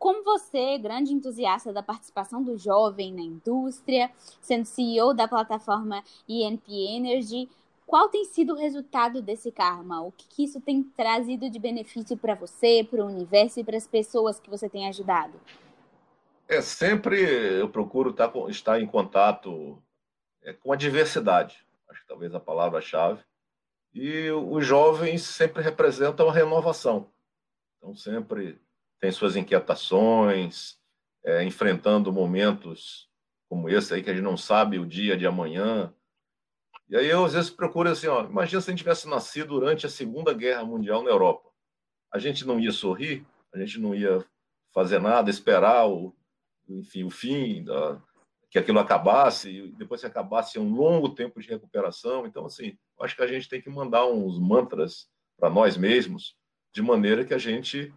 como 0.03 0.25
você, 0.25 0.77
grande 0.79 1.13
entusiasta 1.13 1.73
da 1.73 1.81
participação 1.81 2.43
do 2.43 2.59
jovem 2.59 3.15
na 3.15 3.23
indústria, 3.23 4.11
sendo 4.41 4.65
CEO 4.65 5.15
da 5.15 5.29
plataforma 5.29 6.03
ENP 6.29 6.73
Energy, 6.73 7.49
qual 7.87 8.09
tem 8.09 8.25
sido 8.25 8.53
o 8.53 8.57
resultado 8.57 9.23
desse 9.23 9.53
karma? 9.53 10.03
O 10.03 10.11
que, 10.11 10.27
que 10.27 10.43
isso 10.43 10.61
tem 10.61 10.83
trazido 10.83 11.49
de 11.49 11.57
benefício 11.57 12.17
para 12.17 12.35
você, 12.35 12.83
para 12.83 13.01
o 13.01 13.07
universo 13.07 13.61
e 13.61 13.65
para 13.65 13.77
as 13.77 13.87
pessoas 13.87 14.41
que 14.41 14.51
você 14.51 14.69
tem 14.69 14.89
ajudado? 14.89 15.41
É 16.49 16.61
sempre 16.61 17.61
eu 17.61 17.69
procuro 17.69 18.11
estar, 18.11 18.27
tá 18.27 18.41
estar 18.49 18.81
em 18.81 18.87
contato 18.89 19.81
é, 20.43 20.53
com 20.53 20.73
a 20.73 20.77
diversidade, 20.77 21.65
acho 21.89 22.01
que 22.01 22.09
talvez 22.09 22.35
a 22.35 22.41
palavra-chave. 22.41 23.23
E 23.95 24.33
os 24.33 24.67
jovens 24.67 25.23
sempre 25.23 25.63
representam 25.63 26.29
a 26.29 26.33
renovação. 26.33 27.09
Então, 27.79 27.95
sempre 27.95 28.61
tem 29.03 29.11
suas 29.11 29.35
inquietações, 29.35 30.79
é, 31.25 31.43
enfrentando 31.43 32.13
momentos 32.13 33.11
como 33.49 33.69
esse 33.69 33.93
aí, 33.93 34.01
que 34.01 34.09
a 34.09 34.15
gente 34.15 34.23
não 34.23 34.37
sabe 34.37 34.79
o 34.79 34.87
dia 34.87 35.17
de 35.17 35.27
amanhã. 35.27 35.93
E 36.89 36.97
aí 36.97 37.09
eu, 37.09 37.25
às 37.25 37.33
vezes, 37.33 37.51
procuro 37.51 37.89
assim, 37.89 38.07
ó, 38.07 38.25
imagina 38.25 38.61
se 38.61 38.71
a 38.71 38.73
gente 38.73 38.79
tivesse 38.79 39.09
nascido 39.09 39.59
durante 39.59 39.85
a 39.87 39.91
Segunda 39.91 40.33
Guerra 40.33 40.65
Mundial 40.65 41.03
na 41.03 41.11
Europa. 41.11 41.51
A 42.15 42.21
gente 42.21 42.47
não 42.47 42.61
ia 42.61 42.71
sorrir, 42.71 43.27
a 43.53 43.59
gente 43.59 43.81
não 43.81 43.93
ia 43.93 44.25
fazer 44.73 45.01
nada, 45.01 45.29
esperar 45.29 45.89
o, 45.89 46.15
enfim, 46.69 47.03
o 47.03 47.11
fim 47.11 47.65
da, 47.65 48.01
que 48.53 48.59
aquilo 48.59 48.79
acabasse, 48.79 49.51
e 49.51 49.73
depois 49.73 50.01
que 50.01 50.07
acabasse, 50.07 50.61
um 50.61 50.73
longo 50.73 51.09
tempo 51.09 51.41
de 51.41 51.49
recuperação. 51.49 52.25
Então, 52.25 52.47
assim, 52.47 52.79
acho 53.01 53.17
que 53.17 53.23
a 53.23 53.27
gente 53.27 53.49
tem 53.49 53.61
que 53.61 53.69
mandar 53.69 54.07
uns 54.07 54.39
mantras 54.39 55.09
para 55.37 55.51
nós 55.51 55.77
mesmos, 55.77 56.37
de 56.73 56.81
maneira 56.81 57.25
que 57.25 57.35
a 57.35 57.39
gente 57.39 57.93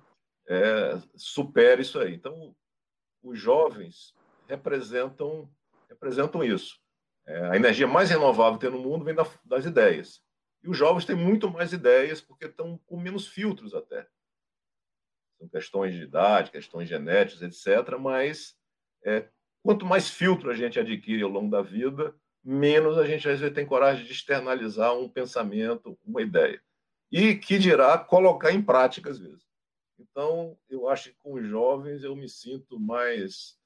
é, 0.47 0.99
supere 1.15 1.81
isso 1.81 1.99
aí. 1.99 2.13
Então, 2.13 2.55
os 3.23 3.39
jovens 3.39 4.13
representam, 4.47 5.49
representam 5.89 6.43
isso. 6.43 6.79
É, 7.27 7.49
a 7.49 7.55
energia 7.55 7.87
mais 7.87 8.09
renovável 8.09 8.59
que 8.59 8.67
tem 8.67 8.75
no 8.75 8.83
mundo 8.83 9.05
vem 9.05 9.15
da, 9.15 9.25
das 9.43 9.65
ideias. 9.65 10.21
E 10.63 10.69
os 10.69 10.77
jovens 10.77 11.05
têm 11.05 11.15
muito 11.15 11.49
mais 11.49 11.73
ideias 11.73 12.21
porque 12.21 12.45
estão 12.45 12.77
com 12.85 12.99
menos 12.99 13.27
filtros 13.27 13.73
até. 13.73 14.07
São 15.37 15.47
questões 15.49 15.93
de 15.93 16.03
idade, 16.03 16.51
questões 16.51 16.87
genéticas, 16.87 17.41
etc. 17.41 17.97
Mas 17.99 18.55
é, 19.03 19.27
Quanto 19.65 19.83
mais 19.83 20.07
filtro 20.07 20.51
a 20.51 20.53
gente 20.53 20.79
adquire 20.79 21.23
ao 21.23 21.29
longo 21.29 21.49
da 21.49 21.63
vida, 21.63 22.13
menos 22.43 22.99
a 22.99 23.07
gente 23.07 23.27
às 23.27 23.39
vezes 23.39 23.55
tem 23.55 23.65
coragem 23.65 24.05
de 24.05 24.11
externalizar 24.11 24.95
um 24.95 25.09
pensamento, 25.09 25.97
uma 26.05 26.21
ideia. 26.21 26.61
E 27.11 27.33
que 27.33 27.57
dirá 27.57 27.97
colocar 27.97 28.51
em 28.51 28.61
prática 28.61 29.09
às 29.09 29.17
vezes. 29.17 29.43
Então, 29.97 30.57
eu 30.69 30.87
acho 30.89 31.09
que 31.09 31.17
com 31.19 31.33
os 31.33 31.47
jovens 31.47 32.03
eu 32.03 32.15
me 32.15 32.27
sinto 32.27 32.79
mais 32.79 33.57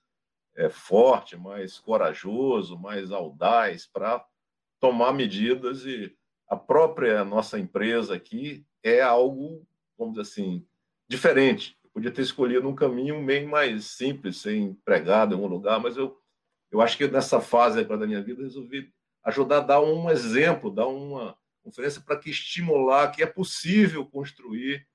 é, 0.55 0.69
forte, 0.69 1.35
mais 1.35 1.79
corajoso, 1.79 2.77
mais 2.77 3.11
audaz 3.11 3.87
para 3.87 4.25
tomar 4.79 5.13
medidas 5.13 5.85
e 5.85 6.15
a 6.47 6.55
própria 6.55 7.23
nossa 7.23 7.59
empresa 7.59 8.15
aqui 8.15 8.65
é 8.83 9.01
algo, 9.01 9.65
vamos 9.97 10.15
dizer 10.15 10.21
assim, 10.21 10.65
diferente. 11.07 11.77
Podia 11.93 12.11
ter 12.11 12.21
escolhido 12.21 12.67
um 12.67 12.75
caminho 12.75 13.23
bem 13.25 13.45
mais 13.45 13.85
simples, 13.85 14.37
ser 14.37 14.55
empregado 14.55 15.33
em 15.33 15.35
algum 15.35 15.47
lugar, 15.47 15.79
mas 15.79 15.97
eu, 15.97 16.17
eu 16.71 16.81
acho 16.81 16.97
que 16.97 17.07
nessa 17.07 17.41
fase 17.41 17.83
da 17.83 18.07
minha 18.07 18.21
vida 18.21 18.41
resolvi 18.41 18.91
ajudar 19.23 19.57
a 19.57 19.61
dar 19.61 19.81
um 19.81 20.09
exemplo, 20.09 20.71
dar 20.71 20.87
uma 20.87 21.37
conferência 21.63 22.01
para 22.01 22.17
que 22.17 22.29
estimular 22.29 23.11
que 23.11 23.21
é 23.21 23.25
possível 23.25 24.05
construir 24.05 24.87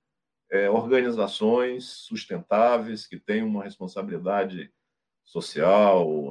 é, 0.55 0.71
organizações 0.71 1.85
sustentáveis 1.85 3.09
que 3.09 3.19
têm 3.19 3.43
uma 3.43 3.65
responsabilidade 3.65 4.73
social, 5.25 6.31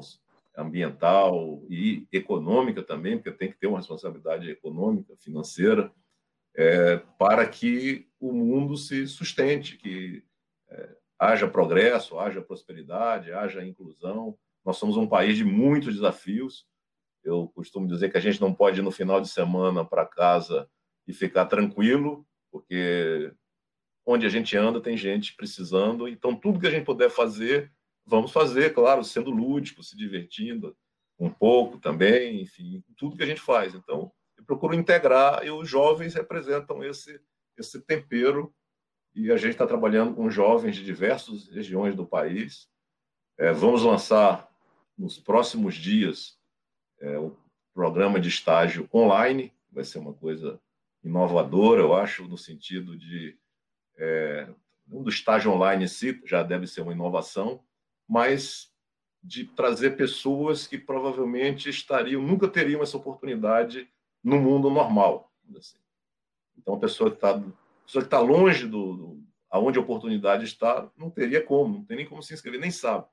ambiental 0.56 1.62
e 1.70 2.08
econômica 2.10 2.82
também, 2.82 3.18
porque 3.18 3.38
tem 3.38 3.52
que 3.52 3.58
ter 3.58 3.68
uma 3.68 3.80
responsabilidade 3.80 4.50
econômica, 4.50 5.14
financeira, 5.18 5.92
é, 6.56 6.98
para 7.20 7.46
que 7.46 8.08
o 8.18 8.32
mundo 8.32 8.78
se 8.78 9.06
sustente, 9.08 9.76
que 9.76 10.24
é, 10.70 10.96
haja 11.20 11.46
progresso, 11.46 12.18
haja 12.18 12.42
prosperidade, 12.42 13.34
haja 13.34 13.66
inclusão. 13.66 14.38
Nós 14.64 14.78
somos 14.78 14.96
um 14.96 15.06
país 15.06 15.36
de 15.36 15.44
muitos 15.44 15.96
desafios. 15.96 16.66
Eu 17.26 17.50
costumo 17.50 17.90
dizer 17.90 18.10
que 18.10 18.18
a 18.18 18.22
gente 18.22 18.40
não 18.40 18.54
pode 18.54 18.80
ir 18.80 18.84
no 18.84 18.92
final 18.92 19.20
de 19.20 19.28
semana 19.28 19.84
para 19.84 20.06
casa 20.06 20.66
e 21.06 21.12
ficar 21.12 21.48
tranquilo, 21.48 22.26
porque 22.50 23.34
onde 24.06 24.26
a 24.26 24.30
gente 24.30 24.56
anda 24.58 24.82
tem 24.82 24.98
gente 24.98 25.36
precisando. 25.36 26.08
Então, 26.08 26.36
tudo 26.36 26.60
que 26.60 26.68
a 26.68 26.72
gente 26.72 26.86
puder 26.86 27.10
fazer, 27.10 27.72
vamos 28.06 28.32
fazer, 28.32 28.74
claro, 28.74 29.04
sendo 29.04 29.32
lúdico, 29.32 29.84
se 29.84 29.96
divertindo 29.96 30.76
um 31.20 31.30
pouco 31.30 31.78
também, 31.78 32.42
enfim, 32.42 32.84
tudo 32.98 33.16
que 33.16 33.24
a 33.24 33.28
gente 33.28 33.42
faz. 33.42 33.74
Então, 33.74 34.12
eu 34.38 34.44
procuro 34.44 34.76
integrar 34.76 35.46
e 35.46 35.52
os 35.52 35.70
jovens 35.70 36.14
representam 36.14 36.84
esse 36.84 37.20
esse 37.58 37.80
tempero 37.82 38.54
e 39.16 39.32
a 39.32 39.38
gente 39.38 39.52
está 39.52 39.68
trabalhando 39.68 40.16
com 40.16 40.30
jovens 40.30 40.76
de 40.76 40.84
diversas 40.84 41.48
regiões 41.50 41.96
do 41.96 42.06
país. 42.06 42.68
É, 43.38 43.52
vamos 43.52 43.84
lançar 43.84 44.50
nos 44.98 45.20
próximos 45.20 45.76
dias 45.76 46.38
é, 47.00 47.18
o 47.18 47.36
programa 47.74 48.20
de 48.20 48.30
estágio 48.30 48.90
online, 48.94 49.54
vai 49.72 49.84
ser 49.84 50.00
uma 50.00 50.14
coisa 50.14 50.60
inovadora, 51.04 51.82
eu 51.82 51.96
acho, 51.96 52.28
no 52.28 52.38
sentido 52.38 52.98
de 52.98 53.38
é, 53.98 54.50
do 54.86 55.10
estágio 55.10 55.52
online 55.52 55.86
em 55.86 55.88
si, 55.88 56.22
já 56.26 56.44
deve 56.44 56.68
ser 56.68 56.82
uma 56.82 56.94
inovação, 56.94 57.64
mas 58.08 58.72
de 59.24 59.46
trazer 59.46 59.96
pessoas 59.96 60.68
que 60.68 60.78
provavelmente 60.78 61.70
estariam, 61.70 62.22
nunca 62.22 62.48
teriam 62.48 62.82
essa 62.82 62.98
oportunidade 62.98 63.90
no 64.24 64.40
mundo 64.40 64.70
normal. 64.70 65.32
Assim. 65.58 65.78
Então, 66.58 66.76
a 66.76 66.80
pessoa 66.80 67.10
que 67.10 67.18
está 67.18 67.42
está 67.86 68.20
longe 68.20 68.68
do, 68.68 68.94
do 68.94 69.24
aonde 69.50 69.78
a 69.78 69.82
oportunidade 69.82 70.46
está, 70.46 70.90
não 70.98 71.10
teria 71.10 71.42
como, 71.42 71.78
não 71.78 71.86
tem 71.86 71.98
nem 71.98 72.06
como 72.08 72.24
se 72.24 72.34
inscrever, 72.34 72.60
nem 72.60 72.72
sabe. 72.72 73.06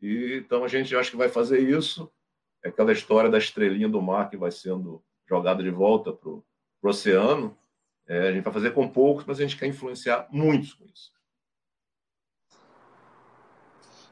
E, 0.00 0.40
então, 0.44 0.64
a 0.64 0.68
gente 0.68 0.94
acha 0.96 1.10
que 1.10 1.16
vai 1.16 1.28
fazer 1.28 1.60
isso. 1.60 2.10
É 2.64 2.68
aquela 2.68 2.92
história 2.92 3.30
da 3.30 3.38
estrelinha 3.38 3.88
do 3.88 4.00
mar 4.00 4.30
que 4.30 4.36
vai 4.36 4.50
sendo 4.50 5.02
jogada 5.28 5.62
de 5.62 5.70
volta 5.70 6.12
para 6.12 6.30
o 6.30 6.44
oceano. 6.82 7.56
É, 8.08 8.28
a 8.28 8.32
gente 8.32 8.42
vai 8.42 8.52
fazer 8.52 8.70
com 8.70 8.88
poucos, 8.88 9.24
mas 9.26 9.38
a 9.38 9.42
gente 9.42 9.56
quer 9.56 9.66
influenciar 9.66 10.26
muitos 10.30 10.72
com 10.72 10.86
isso. 10.86 11.12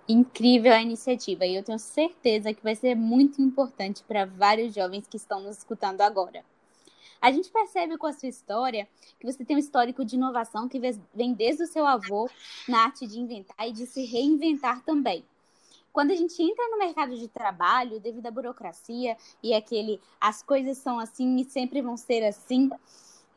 Incrível 0.06 0.72
a 0.72 0.82
iniciativa 0.82 1.46
e 1.46 1.56
eu 1.56 1.64
tenho 1.64 1.78
certeza 1.78 2.52
que 2.52 2.62
vai 2.62 2.76
ser 2.76 2.94
muito 2.94 3.40
importante 3.40 4.04
para 4.04 4.26
vários 4.26 4.74
jovens 4.74 5.06
que 5.08 5.16
estão 5.16 5.40
nos 5.40 5.58
escutando 5.58 6.02
agora. 6.02 6.44
A 7.20 7.32
gente 7.32 7.50
percebe 7.50 7.96
com 7.96 8.06
a 8.06 8.12
sua 8.12 8.28
história 8.28 8.86
que 9.18 9.26
você 9.26 9.44
tem 9.44 9.56
um 9.56 9.58
histórico 9.58 10.04
de 10.04 10.14
inovação 10.14 10.68
que 10.68 10.78
vem 10.78 11.32
desde 11.32 11.62
o 11.62 11.66
seu 11.66 11.86
avô 11.86 12.28
na 12.68 12.84
arte 12.84 13.06
de 13.06 13.18
inventar 13.18 13.66
e 13.66 13.72
de 13.72 13.86
se 13.86 14.04
reinventar 14.04 14.84
também. 14.84 15.24
Quando 15.92 16.10
a 16.10 16.14
gente 16.14 16.40
entra 16.42 16.68
no 16.68 16.78
mercado 16.78 17.16
de 17.16 17.26
trabalho, 17.26 17.98
devido 17.98 18.26
à 18.26 18.30
burocracia 18.30 19.16
e 19.42 19.54
aquele 19.54 19.98
as 20.20 20.42
coisas 20.42 20.76
são 20.76 21.00
assim 21.00 21.36
e 21.36 21.44
sempre 21.44 21.80
vão 21.80 21.96
ser 21.96 22.22
assim, 22.22 22.70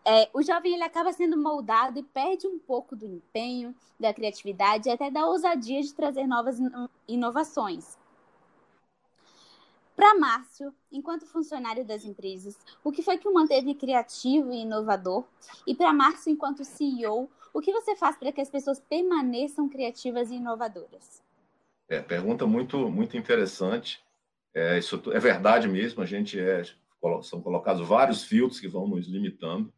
é, 0.05 0.29
o 0.33 0.41
jovem 0.41 0.73
ele 0.73 0.83
acaba 0.83 1.11
sendo 1.13 1.37
moldado 1.37 1.99
e 1.99 2.03
perde 2.03 2.47
um 2.47 2.57
pouco 2.57 2.95
do 2.95 3.05
empenho, 3.05 3.75
da 3.99 4.13
criatividade 4.13 4.87
e 4.87 4.91
até 4.91 5.11
da 5.11 5.25
ousadia 5.25 5.81
de 5.81 5.93
trazer 5.93 6.25
novas 6.25 6.57
inovações. 7.07 7.97
Para 9.95 10.17
Márcio, 10.17 10.73
enquanto 10.89 11.25
funcionário 11.25 11.83
das 11.83 12.05
empresas, 12.05 12.57
o 12.83 12.91
que 12.91 13.03
foi 13.03 13.17
que 13.17 13.27
o 13.27 13.33
manteve 13.33 13.75
criativo 13.75 14.53
e 14.53 14.61
inovador? 14.61 15.25
E 15.67 15.75
para 15.75 15.91
Márcio, 15.91 16.31
enquanto 16.31 16.63
CEO, 16.63 17.29
o 17.53 17.59
que 17.59 17.73
você 17.73 17.95
faz 17.97 18.15
para 18.15 18.31
que 18.31 18.39
as 18.39 18.49
pessoas 18.49 18.79
permaneçam 18.79 19.67
criativas 19.67 20.31
e 20.31 20.35
inovadoras? 20.35 21.21
É, 21.89 22.01
pergunta 22.01 22.47
muito, 22.47 22.89
muito 22.89 23.17
interessante. 23.17 24.01
É, 24.53 24.79
isso 24.79 25.01
é 25.11 25.19
verdade 25.19 25.67
mesmo, 25.67 26.01
a 26.01 26.05
gente 26.05 26.39
é, 26.39 26.63
são 27.23 27.41
colocados 27.41 27.85
vários 27.85 28.23
filtros 28.23 28.59
que 28.59 28.67
vão 28.69 28.87
nos 28.87 29.05
limitando. 29.05 29.73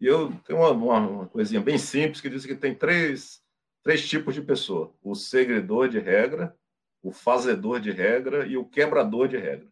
E 0.00 0.06
eu 0.06 0.32
tenho 0.46 0.60
uma, 0.60 0.70
uma, 0.70 0.98
uma, 0.98 1.26
coisinha 1.26 1.60
bem 1.60 1.76
simples 1.76 2.20
que 2.20 2.30
diz 2.30 2.46
que 2.46 2.54
tem 2.54 2.74
três, 2.74 3.42
três 3.82 4.08
tipos 4.08 4.34
de 4.34 4.40
pessoa: 4.40 4.94
o 5.02 5.14
seguidor 5.14 5.88
de 5.88 5.98
regra, 5.98 6.56
o 7.02 7.12
fazedor 7.12 7.80
de 7.80 7.90
regra 7.90 8.46
e 8.46 8.56
o 8.56 8.64
quebrador 8.64 9.28
de 9.28 9.36
regra. 9.36 9.70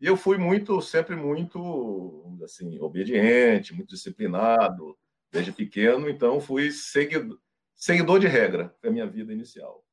E 0.00 0.06
eu 0.06 0.16
fui 0.16 0.38
muito, 0.38 0.80
sempre 0.80 1.16
muito, 1.16 2.38
assim, 2.44 2.78
obediente, 2.80 3.74
muito 3.74 3.90
disciplinado, 3.90 4.96
desde 5.30 5.52
pequeno, 5.52 6.08
então 6.08 6.40
fui 6.40 6.70
seguidor, 6.70 7.38
seguidor 7.74 8.18
de 8.18 8.26
regra, 8.26 8.74
foi 8.80 8.90
a 8.90 8.92
minha 8.92 9.06
vida 9.06 9.32
inicial. 9.32 9.84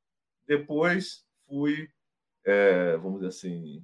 Depois 0.46 1.26
fui, 1.48 1.90
é, 2.46 2.98
vamos 2.98 3.20
dizer 3.20 3.30
assim, 3.30 3.84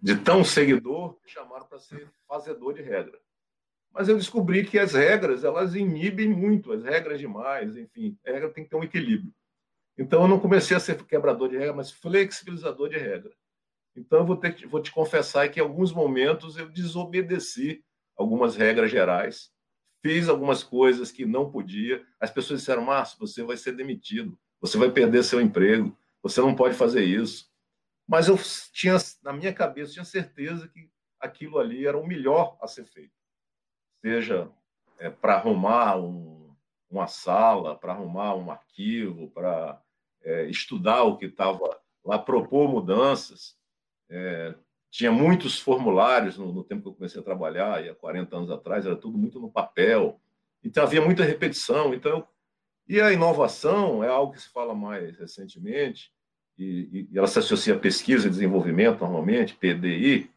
de 0.00 0.16
tão 0.16 0.44
seguidor, 0.44 1.18
chamaram 1.26 1.66
para 1.66 1.78
ser 1.78 2.10
fazedor 2.28 2.74
de 2.74 2.82
regra. 2.82 3.18
Mas 3.94 4.08
eu 4.08 4.16
descobri 4.16 4.64
que 4.64 4.76
as 4.76 4.92
regras, 4.92 5.44
elas 5.44 5.76
inibem 5.76 6.28
muito, 6.28 6.72
as 6.72 6.82
regras 6.82 7.20
demais, 7.20 7.76
enfim, 7.76 8.18
a 8.26 8.32
regra 8.32 8.50
tem 8.50 8.64
que 8.64 8.70
ter 8.70 8.76
um 8.76 8.82
equilíbrio. 8.82 9.32
Então 9.96 10.22
eu 10.22 10.28
não 10.28 10.40
comecei 10.40 10.76
a 10.76 10.80
ser 10.80 11.00
quebrador 11.04 11.48
de 11.48 11.56
regra, 11.56 11.72
mas 11.72 11.92
flexibilizador 11.92 12.88
de 12.88 12.98
regra. 12.98 13.32
Então 13.94 14.18
eu 14.18 14.26
vou, 14.26 14.36
ter, 14.36 14.66
vou 14.66 14.82
te 14.82 14.90
confessar 14.90 15.48
que 15.48 15.60
em 15.60 15.62
alguns 15.62 15.92
momentos 15.92 16.56
eu 16.56 16.68
desobedeci 16.68 17.84
algumas 18.16 18.56
regras 18.56 18.90
gerais, 18.90 19.52
fiz 20.02 20.28
algumas 20.28 20.64
coisas 20.64 21.12
que 21.12 21.24
não 21.24 21.48
podia. 21.48 22.04
As 22.18 22.32
pessoas 22.32 22.58
disseram: 22.58 22.82
Márcio, 22.82 23.16
você 23.20 23.44
vai 23.44 23.56
ser 23.56 23.76
demitido, 23.76 24.36
você 24.60 24.76
vai 24.76 24.90
perder 24.90 25.22
seu 25.22 25.40
emprego, 25.40 25.96
você 26.20 26.40
não 26.40 26.56
pode 26.56 26.74
fazer 26.74 27.04
isso. 27.04 27.48
Mas 28.08 28.26
eu 28.26 28.36
tinha, 28.72 28.96
na 29.22 29.32
minha 29.32 29.52
cabeça, 29.52 29.92
tinha 29.92 30.04
certeza 30.04 30.66
que 30.66 30.90
aquilo 31.20 31.60
ali 31.60 31.86
era 31.86 31.96
o 31.96 32.04
melhor 32.04 32.58
a 32.60 32.66
ser 32.66 32.84
feito 32.86 33.23
seja 34.04 34.50
é, 34.98 35.08
para 35.08 35.36
arrumar 35.36 35.96
um, 35.96 36.54
uma 36.90 37.06
sala, 37.06 37.74
para 37.74 37.94
arrumar 37.94 38.34
um 38.34 38.50
arquivo, 38.50 39.30
para 39.30 39.80
é, 40.22 40.44
estudar 40.44 41.04
o 41.04 41.16
que 41.16 41.24
estava 41.24 41.80
lá, 42.04 42.18
propor 42.18 42.68
mudanças. 42.68 43.56
É, 44.10 44.54
tinha 44.90 45.10
muitos 45.10 45.58
formulários 45.58 46.36
no, 46.36 46.52
no, 46.52 46.62
tempo 46.62 46.82
que 46.82 46.88
eu 46.88 46.94
comecei 46.94 47.18
a 47.18 47.24
trabalhar, 47.24 47.82
e 47.82 47.88
há 47.88 47.94
40 47.94 48.36
anos 48.36 48.50
atrás, 48.50 48.84
era 48.84 48.94
tudo 48.94 49.16
muito 49.16 49.40
no 49.40 49.50
papel. 49.50 50.20
Então 50.62 50.82
havia 50.82 51.00
muita 51.00 51.24
repetição. 51.24 51.94
Então, 51.94 52.28
e 52.86 53.00
a 53.00 53.10
inovação 53.10 54.04
é 54.04 54.08
algo 54.08 54.34
que 54.34 54.42
se 54.42 54.50
fala 54.50 54.74
mais 54.74 55.16
recentemente, 55.18 56.12
e, 56.58 57.08
e 57.10 57.18
ela 57.18 57.26
se 57.26 57.38
associa 57.38 57.74
a 57.74 57.78
pesquisa 57.78 58.26
e 58.26 58.30
desenvolvimento, 58.30 59.00
normalmente, 59.00 59.54
PDI, 59.56 60.30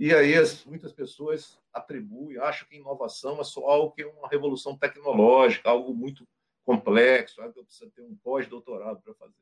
e 0.00 0.14
aí 0.14 0.34
as, 0.34 0.64
muitas 0.64 0.94
pessoas 0.94 1.60
atribuem, 1.74 2.38
acham 2.38 2.66
que 2.66 2.76
inovação 2.76 3.38
é 3.38 3.44
só 3.44 3.66
algo 3.66 3.92
que 3.92 4.00
é 4.00 4.06
uma 4.06 4.28
revolução 4.28 4.74
tecnológica, 4.74 5.68
algo 5.68 5.92
muito 5.92 6.26
complexo, 6.64 7.38
algo 7.42 7.52
que 7.52 7.64
precisa 7.64 7.90
ter 7.90 8.00
um 8.00 8.16
pós-doutorado 8.16 9.02
para 9.02 9.12
fazer. 9.12 9.34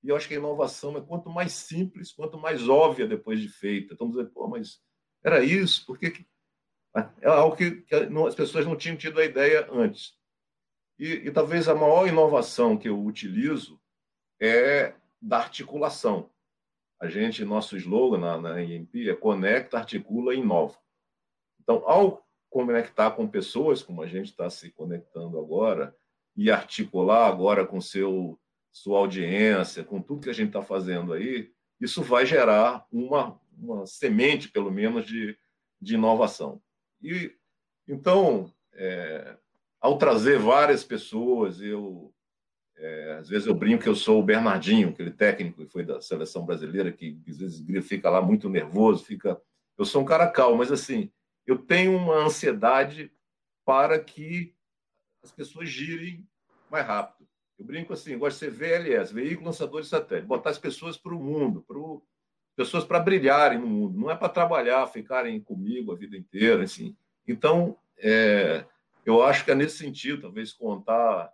E 0.00 0.08
eu 0.08 0.14
acho 0.14 0.28
que 0.28 0.34
a 0.34 0.36
inovação 0.36 0.96
é 0.96 1.00
quanto 1.00 1.28
mais 1.28 1.52
simples, 1.52 2.12
quanto 2.12 2.38
mais 2.38 2.68
óbvia 2.68 3.08
depois 3.08 3.40
de 3.40 3.48
feita. 3.48 3.92
Então, 3.92 4.08
dizer, 4.08 4.26
pô, 4.26 4.46
mas 4.46 4.80
era 5.24 5.44
isso? 5.44 5.84
Por 5.84 5.98
que. 5.98 6.26
É 7.20 7.26
algo 7.26 7.56
que, 7.56 7.82
que, 7.82 7.94
as 7.94 8.34
pessoas 8.36 8.64
não 8.64 8.76
tinham 8.76 8.96
tido 8.96 9.18
a 9.18 9.24
ideia 9.24 9.68
antes. 9.72 10.16
E, 10.96 11.06
e 11.06 11.32
talvez 11.32 11.68
a 11.68 11.74
maior 11.74 12.06
inovação 12.06 12.78
que 12.78 12.88
eu 12.88 13.04
utilizo 13.04 13.80
é 14.40 14.94
da 15.20 15.38
articulação. 15.38 16.31
A 17.02 17.08
gente, 17.08 17.44
nosso 17.44 17.76
slogan 17.76 18.18
na, 18.18 18.40
na 18.40 18.62
IMP 18.62 19.08
é 19.08 19.14
conecta, 19.16 19.76
articula 19.76 20.32
e 20.32 20.38
inova. 20.38 20.78
Então, 21.60 21.82
ao 21.84 22.24
conectar 22.48 23.10
com 23.10 23.26
pessoas, 23.26 23.82
como 23.82 24.02
a 24.02 24.06
gente 24.06 24.26
está 24.26 24.48
se 24.48 24.70
conectando 24.70 25.36
agora, 25.36 25.96
e 26.36 26.48
articular 26.48 27.26
agora 27.26 27.66
com 27.66 27.80
seu 27.80 28.38
sua 28.70 29.00
audiência, 29.00 29.82
com 29.82 30.00
tudo 30.00 30.22
que 30.22 30.30
a 30.30 30.32
gente 30.32 30.46
está 30.46 30.62
fazendo 30.62 31.12
aí, 31.12 31.50
isso 31.80 32.04
vai 32.04 32.24
gerar 32.24 32.86
uma, 32.92 33.36
uma 33.58 33.84
semente, 33.84 34.48
pelo 34.48 34.70
menos, 34.70 35.04
de, 35.04 35.36
de 35.80 35.94
inovação. 35.94 36.62
E 37.02 37.34
então, 37.88 38.48
é, 38.74 39.36
ao 39.80 39.98
trazer 39.98 40.38
várias 40.38 40.84
pessoas, 40.84 41.60
eu 41.60 42.14
é, 42.76 43.16
às 43.20 43.28
vezes 43.28 43.46
eu 43.46 43.54
brinco 43.54 43.82
que 43.82 43.88
eu 43.88 43.94
sou 43.94 44.20
o 44.20 44.24
Bernardinho, 44.24 44.90
aquele 44.90 45.10
técnico 45.10 45.64
que 45.64 45.72
foi 45.72 45.84
da 45.84 46.00
seleção 46.00 46.44
brasileira, 46.44 46.90
que 46.90 47.20
às 47.28 47.38
vezes 47.38 47.86
fica 47.86 48.10
lá 48.10 48.20
muito 48.20 48.48
nervoso, 48.48 49.04
fica. 49.04 49.40
Eu 49.78 49.84
sou 49.84 50.02
um 50.02 50.04
cara 50.04 50.28
calmo, 50.28 50.58
mas 50.58 50.72
assim, 50.72 51.10
eu 51.46 51.58
tenho 51.58 51.96
uma 51.96 52.24
ansiedade 52.24 53.12
para 53.64 53.98
que 53.98 54.54
as 55.22 55.30
pessoas 55.30 55.68
girem 55.68 56.26
mais 56.70 56.86
rápido. 56.86 57.28
Eu 57.58 57.64
brinco 57.64 57.92
assim, 57.92 58.18
gosto 58.18 58.40
de 58.40 58.46
ser 58.46 58.50
VLS, 58.50 59.14
veículo 59.14 59.46
lançador 59.46 59.82
de 59.82 59.88
satélite, 59.88 60.26
botar 60.26 60.50
as 60.50 60.58
pessoas 60.58 60.96
para 60.96 61.14
o 61.14 61.22
mundo, 61.22 61.62
para 61.62 61.78
pessoas 62.56 62.84
para 62.84 62.98
brilharem 62.98 63.58
no 63.58 63.66
mundo, 63.66 63.98
não 63.98 64.10
é 64.10 64.16
para 64.16 64.28
trabalhar, 64.28 64.86
ficarem 64.88 65.40
comigo 65.40 65.92
a 65.92 65.96
vida 65.96 66.16
inteira, 66.16 66.64
assim. 66.64 66.96
Então, 67.26 67.78
é, 67.96 68.64
eu 69.06 69.22
acho 69.22 69.44
que 69.44 69.50
é 69.50 69.54
nesse 69.54 69.78
sentido, 69.78 70.22
talvez 70.22 70.52
contar 70.52 71.32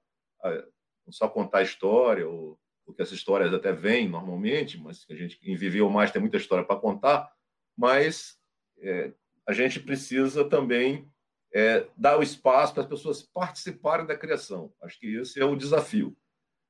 não 1.08 1.12
só 1.12 1.26
contar 1.26 1.58
a 1.58 1.62
história, 1.62 2.28
ou, 2.28 2.60
porque 2.84 3.00
as 3.00 3.10
histórias 3.10 3.52
até 3.54 3.72
vêm 3.72 4.06
normalmente, 4.06 4.78
mas 4.78 5.06
a 5.10 5.14
gente 5.14 5.38
em 5.42 5.56
Viveu 5.56 5.88
Mais 5.88 6.10
tem 6.10 6.20
muita 6.20 6.36
história 6.36 6.64
para 6.64 6.78
contar, 6.78 7.32
mas 7.74 8.38
é, 8.78 9.12
a 9.46 9.54
gente 9.54 9.80
precisa 9.80 10.44
também 10.44 11.10
é, 11.52 11.86
dar 11.96 12.18
o 12.18 12.22
espaço 12.22 12.74
para 12.74 12.82
as 12.82 12.88
pessoas 12.88 13.22
participarem 13.22 14.06
da 14.06 14.16
criação. 14.16 14.70
Acho 14.82 15.00
que 15.00 15.06
esse 15.16 15.40
é 15.40 15.44
o 15.46 15.56
desafio. 15.56 16.14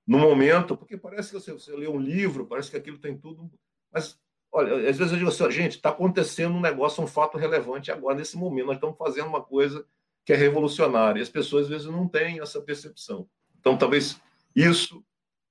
No 0.07 0.19
momento, 0.19 0.77
porque 0.77 0.97
parece 0.97 1.31
que 1.31 1.35
você, 1.35 1.53
você 1.53 1.73
lê 1.73 1.89
um 1.89 1.99
livro, 1.99 2.47
parece 2.47 2.71
que 2.71 2.77
aquilo 2.77 2.99
tem 2.99 3.19
tudo, 3.19 3.51
mas 3.93 4.21
olha, 4.53 4.89
às 4.89 4.97
vezes 4.97 5.13
eu 5.13 5.19
digo 5.19 5.31
assim, 5.31 5.51
gente, 5.51 5.77
está 5.77 5.91
acontecendo 5.91 6.55
um 6.55 6.61
negócio, 6.61 7.03
um 7.03 7.09
fato 7.09 7.37
relevante 7.37 7.91
agora, 7.91 8.17
nesse 8.17 8.37
momento, 8.37 8.67
nós 8.67 8.77
estamos 8.77 8.97
fazendo 8.97 9.27
uma 9.27 9.43
coisa 9.43 9.85
que 10.25 10.33
é 10.33 10.37
revolucionária, 10.37 11.19
e 11.19 11.23
as 11.23 11.29
pessoas 11.29 11.65
às 11.65 11.71
vezes 11.71 11.87
não 11.89 12.09
têm 12.09 12.41
essa 12.41 12.61
percepção. 12.61 13.29
Então, 13.59 13.77
talvez 13.77 14.21
isso, 14.59 15.05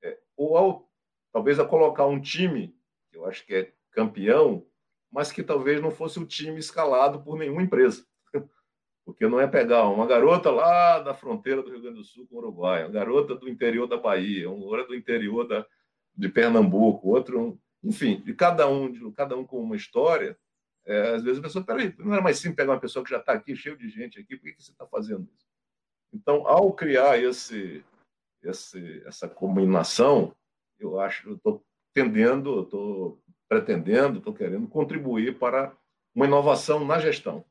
é, 0.04 0.18
ou 0.36 0.58
ao, 0.58 0.92
talvez 1.32 1.60
a 1.60 1.66
colocar 1.66 2.06
um 2.06 2.20
time, 2.20 2.76
que 3.10 3.18
eu 3.18 3.26
acho 3.26 3.46
que 3.46 3.56
é 3.56 3.74
campeão, 3.92 4.66
mas 5.12 5.32
que 5.32 5.42
talvez 5.42 5.82
não 5.82 5.92
fosse 5.92 6.20
o 6.20 6.26
time 6.26 6.60
escalado 6.60 7.22
por 7.22 7.38
nenhuma 7.38 7.62
empresa. 7.62 8.06
Porque 9.06 9.26
não 9.28 9.40
é 9.40 9.48
pegar 9.48 9.88
uma 9.88 10.06
garota 10.06 10.52
lá 10.52 11.00
da 11.00 11.14
fronteira 11.14 11.64
do 11.64 11.72
Rio 11.72 11.82
Grande 11.82 12.00
do 12.00 12.04
Sul 12.04 12.28
com 12.28 12.36
o 12.36 12.40
Uruguai, 12.40 12.84
uma 12.84 12.92
garota 12.92 13.34
do 13.34 13.48
interior 13.48 13.88
da 13.88 13.98
Bahia, 13.98 14.50
uma 14.50 14.70
garota 14.70 14.90
do 14.90 14.96
interior 14.96 15.48
da, 15.48 15.66
de 16.14 16.28
Pernambuco, 16.28 17.08
outro, 17.08 17.58
enfim, 17.82 18.22
de 18.22 18.34
cada 18.34 18.68
um, 18.68 18.92
de 18.92 19.10
cada 19.14 19.38
um 19.38 19.46
com 19.46 19.62
uma 19.62 19.78
história. 19.78 20.38
É, 20.86 21.16
às 21.16 21.24
vezes 21.24 21.40
a 21.40 21.44
pessoa, 21.44 21.66
peraí, 21.66 21.94
não 21.98 22.14
era 22.14 22.22
mais 22.22 22.38
simples 22.38 22.58
pegar 22.58 22.74
uma 22.74 22.80
pessoa 22.80 23.04
que 23.04 23.12
já 23.12 23.20
está 23.20 23.34
aqui, 23.34 23.56
cheio 23.56 23.78
de 23.78 23.90
gente 23.90 24.20
aqui, 24.20 24.36
por 24.36 24.44
que, 24.44 24.54
que 24.54 24.64
você 24.64 24.72
está 24.72 24.86
fazendo 24.86 25.30
isso? 25.34 25.46
Então, 26.14 26.48
ao 26.48 26.74
criar 26.74 27.22
esse, 27.22 27.84
esse, 28.44 29.04
essa 29.06 29.28
combinação, 29.28 30.34
eu 30.80 31.00
acho, 31.00 31.30
eu 31.30 31.36
estou 31.36 31.64
tendendo, 31.94 32.62
estou 32.62 33.20
pretendendo, 33.50 34.20
estou 34.20 34.34
querendo 34.34 34.68
contribuir 34.68 35.38
para 35.38 35.76
uma 36.14 36.26
inovação 36.26 36.86
na 36.86 37.00
gestão. 37.00 37.46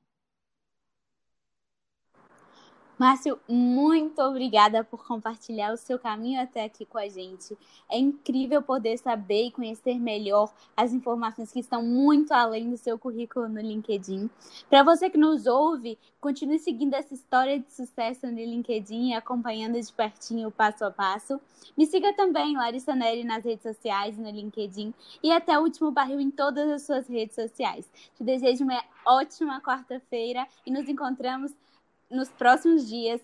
Márcio, 2.99 3.39
muito 3.47 4.23
obrigada 4.23 4.83
por 4.83 5.07
compartilhar 5.07 5.71
o 5.71 5.77
seu 5.77 5.99
caminho 5.99 6.41
até 6.41 6.65
aqui 6.65 6.87
com 6.87 6.97
a 6.97 7.07
gente. 7.07 7.55
É 7.91 7.99
incrível 7.99 8.63
poder 8.63 8.97
saber 8.97 9.49
e 9.49 9.51
conhecer 9.51 9.99
melhor 9.99 10.51
as 10.75 10.95
informações 10.95 11.53
que 11.53 11.61
estão 11.61 11.83
muito 11.83 12.33
além 12.33 12.71
do 12.71 12.79
seu 12.79 12.99
currículo 12.99 13.51
no 13.51 13.61
LinkedIn. 13.61 14.31
Para 14.71 14.83
você 14.83 15.11
que 15.11 15.19
nos 15.19 15.47
ouve, 15.47 15.99
continue 16.19 16.59
seguindo 16.59 16.95
essa 16.95 17.13
história 17.13 17.61
de 17.61 17.71
sucesso 17.71 18.29
no 18.29 18.39
LinkedIn 18.39 19.11
e 19.11 19.15
acompanhando 19.15 19.79
de 19.79 19.93
pertinho 19.93 20.49
o 20.49 20.53
passo 20.53 20.83
a 20.83 20.91
passo. 20.91 21.39
Me 21.77 21.85
siga 21.85 22.15
também, 22.15 22.57
Larissa 22.57 22.95
Neri, 22.95 23.25
nas 23.25 23.45
redes 23.45 23.63
sociais, 23.63 24.17
no 24.17 24.31
LinkedIn 24.31 24.95
e 25.23 25.31
até 25.31 25.59
o 25.59 25.63
último 25.63 25.91
barril 25.91 26.19
em 26.19 26.31
todas 26.31 26.71
as 26.71 26.87
suas 26.87 27.07
redes 27.07 27.35
sociais. 27.35 27.91
Te 28.17 28.25
desejo 28.25 28.65
uma 28.65 28.83
ótima 29.05 29.61
quarta-feira 29.61 30.47
e 30.65 30.71
nos 30.71 30.89
encontramos 30.89 31.53
nos 32.11 32.29
próximos 32.29 32.89
dias 32.89 33.21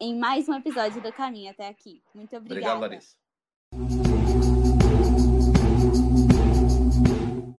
em 0.00 0.18
mais 0.18 0.48
um 0.48 0.54
episódio 0.54 1.00
do 1.00 1.12
Caminho 1.12 1.50
até 1.50 1.68
aqui. 1.68 2.02
Muito 2.14 2.36
obrigada. 2.36 2.76
Obrigado, 2.76 2.80
Larissa. 2.80 3.25